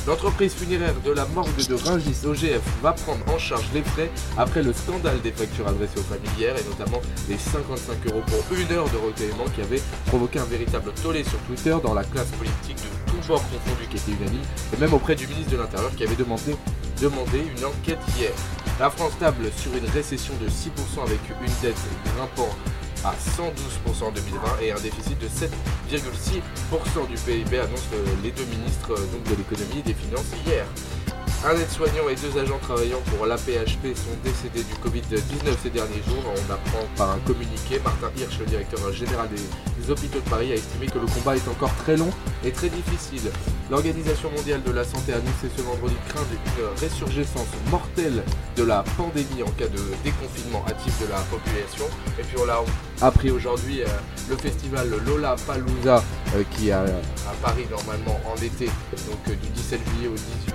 L'entreprise 0.04 0.52
funéraire 0.52 0.94
de 1.04 1.12
la 1.12 1.26
morgue 1.26 1.64
de 1.68 1.74
Rungis 1.74 2.26
OGF 2.26 2.60
va 2.82 2.92
prendre 2.92 3.24
en 3.32 3.38
charge 3.38 3.66
les 3.72 3.82
frais 3.82 4.10
après 4.36 4.60
le 4.60 4.72
scandale 4.72 5.20
des 5.20 5.30
factures 5.30 5.68
adressées 5.68 6.00
aux 6.00 6.02
familières 6.02 6.56
et 6.58 6.64
notamment 6.68 7.00
les 7.28 7.38
55 7.38 8.06
euros 8.06 8.22
pour 8.26 8.58
une 8.58 8.72
heure 8.72 8.90
de 8.90 8.96
recueillement 8.96 9.44
qui 9.54 9.60
avait 9.60 9.80
provoqué 10.06 10.40
un 10.40 10.44
véritable 10.44 10.90
tollé 11.04 11.22
sur 11.22 11.38
Twitter 11.46 11.76
dans 11.84 11.94
la 11.94 12.02
classe 12.02 12.32
politique 12.32 12.78
de 12.78 13.12
tous 13.12 13.28
bords 13.28 13.44
confondus 13.44 13.86
qui 13.90 13.96
était 13.96 14.10
unanime 14.20 14.42
et 14.74 14.80
même 14.80 14.92
auprès 14.92 15.14
du 15.14 15.28
ministre 15.28 15.52
de 15.52 15.58
l'Intérieur 15.58 15.94
qui 15.94 16.02
avait 16.02 16.16
demandé, 16.16 16.56
demandé 17.00 17.38
une 17.56 17.64
enquête 17.64 18.00
hier. 18.18 18.32
La 18.80 18.90
France 18.90 19.12
table 19.20 19.52
sur 19.56 19.72
une 19.76 19.88
récession 19.90 20.34
de 20.42 20.48
6% 20.48 21.06
avec 21.06 21.20
une 21.40 21.52
dette 21.62 21.76
grimpant 22.16 22.50
à 23.04 23.12
112% 23.12 24.04
en 24.04 24.12
2020 24.12 24.60
et 24.62 24.72
un 24.72 24.80
déficit 24.80 25.18
de 25.18 25.26
7,6% 25.26 27.08
du 27.08 27.14
PIB, 27.14 27.58
annoncent 27.58 27.82
les 28.22 28.30
deux 28.30 28.44
ministres 28.44 28.94
donc, 28.94 29.24
de 29.24 29.36
l'économie 29.36 29.80
et 29.80 29.82
des 29.82 29.94
finances 29.94 30.30
hier. 30.46 30.64
Un 31.44 31.56
aide-soignant 31.56 32.08
et 32.08 32.14
deux 32.14 32.38
agents 32.38 32.60
travaillant 32.60 33.00
pour 33.10 33.26
l'APHP 33.26 33.96
sont 33.96 34.14
décédés 34.22 34.62
du 34.62 34.74
Covid-19 34.74 35.56
ces 35.60 35.70
derniers 35.70 36.02
jours. 36.06 36.22
On 36.24 36.52
apprend 36.52 36.86
par 36.96 37.10
un 37.10 37.18
communiqué. 37.26 37.80
Martin 37.82 38.10
Hirsch, 38.16 38.38
le 38.38 38.46
directeur 38.46 38.92
général 38.92 39.28
des 39.28 39.90
hôpitaux 39.90 40.20
de 40.20 40.30
Paris, 40.30 40.52
a 40.52 40.54
estimé 40.54 40.86
que 40.86 41.00
le 41.00 41.06
combat 41.06 41.34
est 41.34 41.48
encore 41.48 41.74
très 41.78 41.96
long 41.96 42.10
et 42.44 42.52
très 42.52 42.68
difficile. 42.68 43.32
L'Organisation 43.70 44.30
mondiale 44.30 44.62
de 44.62 44.72
la 44.72 44.84
santé 44.84 45.12
a 45.12 45.16
annoncé 45.16 45.48
ce 45.56 45.62
vendredi 45.62 45.94
craindre 46.08 46.28
une 46.32 46.78
résurgence 46.80 47.36
mortelle 47.70 48.22
de 48.56 48.62
la 48.64 48.84
pandémie 48.96 49.42
en 49.42 49.50
cas 49.52 49.68
de 49.68 49.80
déconfinement 50.04 50.64
hâtif 50.68 50.92
de 51.00 51.06
la 51.08 51.18
population. 51.30 51.86
Et 52.18 52.22
puis 52.22 52.36
on 52.40 52.44
l'a 52.44 52.60
appris 53.00 53.30
aujourd'hui, 53.30 53.82
euh, 53.82 53.86
le 54.28 54.36
festival 54.36 54.90
Lola 55.06 55.36
Palooza 55.46 56.02
euh, 56.34 56.42
qui 56.50 56.68
est 56.68 56.72
à, 56.72 56.84
Paris 57.42 57.66
normalement 57.70 58.20
en 58.30 58.36
été, 58.42 58.66
donc 58.66 59.18
euh, 59.28 59.34
du 59.34 59.48
17 59.48 59.80
juillet 59.94 60.08
au 60.08 60.14
18 60.14 60.54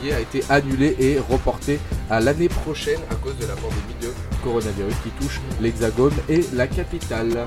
juillet 0.00 0.14
a 0.14 0.20
été 0.20 0.42
annulé 0.48 0.96
et 0.98 1.18
reporté 1.18 1.78
à 2.10 2.20
l'année 2.20 2.48
prochaine 2.48 3.00
à 3.10 3.14
cause 3.16 3.36
de 3.38 3.46
la 3.46 3.54
pandémie 3.54 3.96
de 4.00 4.08
coronavirus 4.42 4.94
qui 5.02 5.10
touche 5.10 5.40
l'Hexagone 5.60 6.14
et 6.28 6.44
la 6.54 6.66
capitale. 6.66 7.46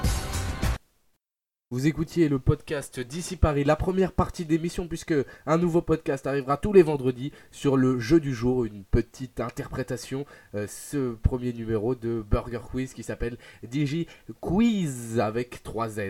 Vous 1.71 1.85
écoutiez 1.85 2.29
le 2.29 2.39
podcast 2.39 2.99
d'ici 2.99 3.35
Paris, 3.35 3.63
la 3.63 3.75
première 3.75 4.11
partie 4.11 4.43
d'émission, 4.43 4.87
puisque 4.87 5.13
un 5.45 5.59
nouveau 5.59 5.83
podcast 5.83 6.25
arrivera 6.25 6.57
tous 6.57 6.73
les 6.73 6.81
vendredis 6.81 7.31
sur 7.51 7.77
le 7.77 7.99
jeu 7.99 8.19
du 8.19 8.33
jour, 8.33 8.65
une 8.65 8.83
petite 8.83 9.39
interprétation, 9.39 10.25
euh, 10.55 10.65
ce 10.67 11.13
premier 11.13 11.53
numéro 11.53 11.93
de 11.93 12.25
Burger 12.27 12.61
Quiz 12.71 12.95
qui 12.95 13.03
s'appelle 13.03 13.37
Digi 13.61 14.07
Quiz 14.41 15.19
avec 15.19 15.61
3 15.61 15.89
Z. 15.89 16.01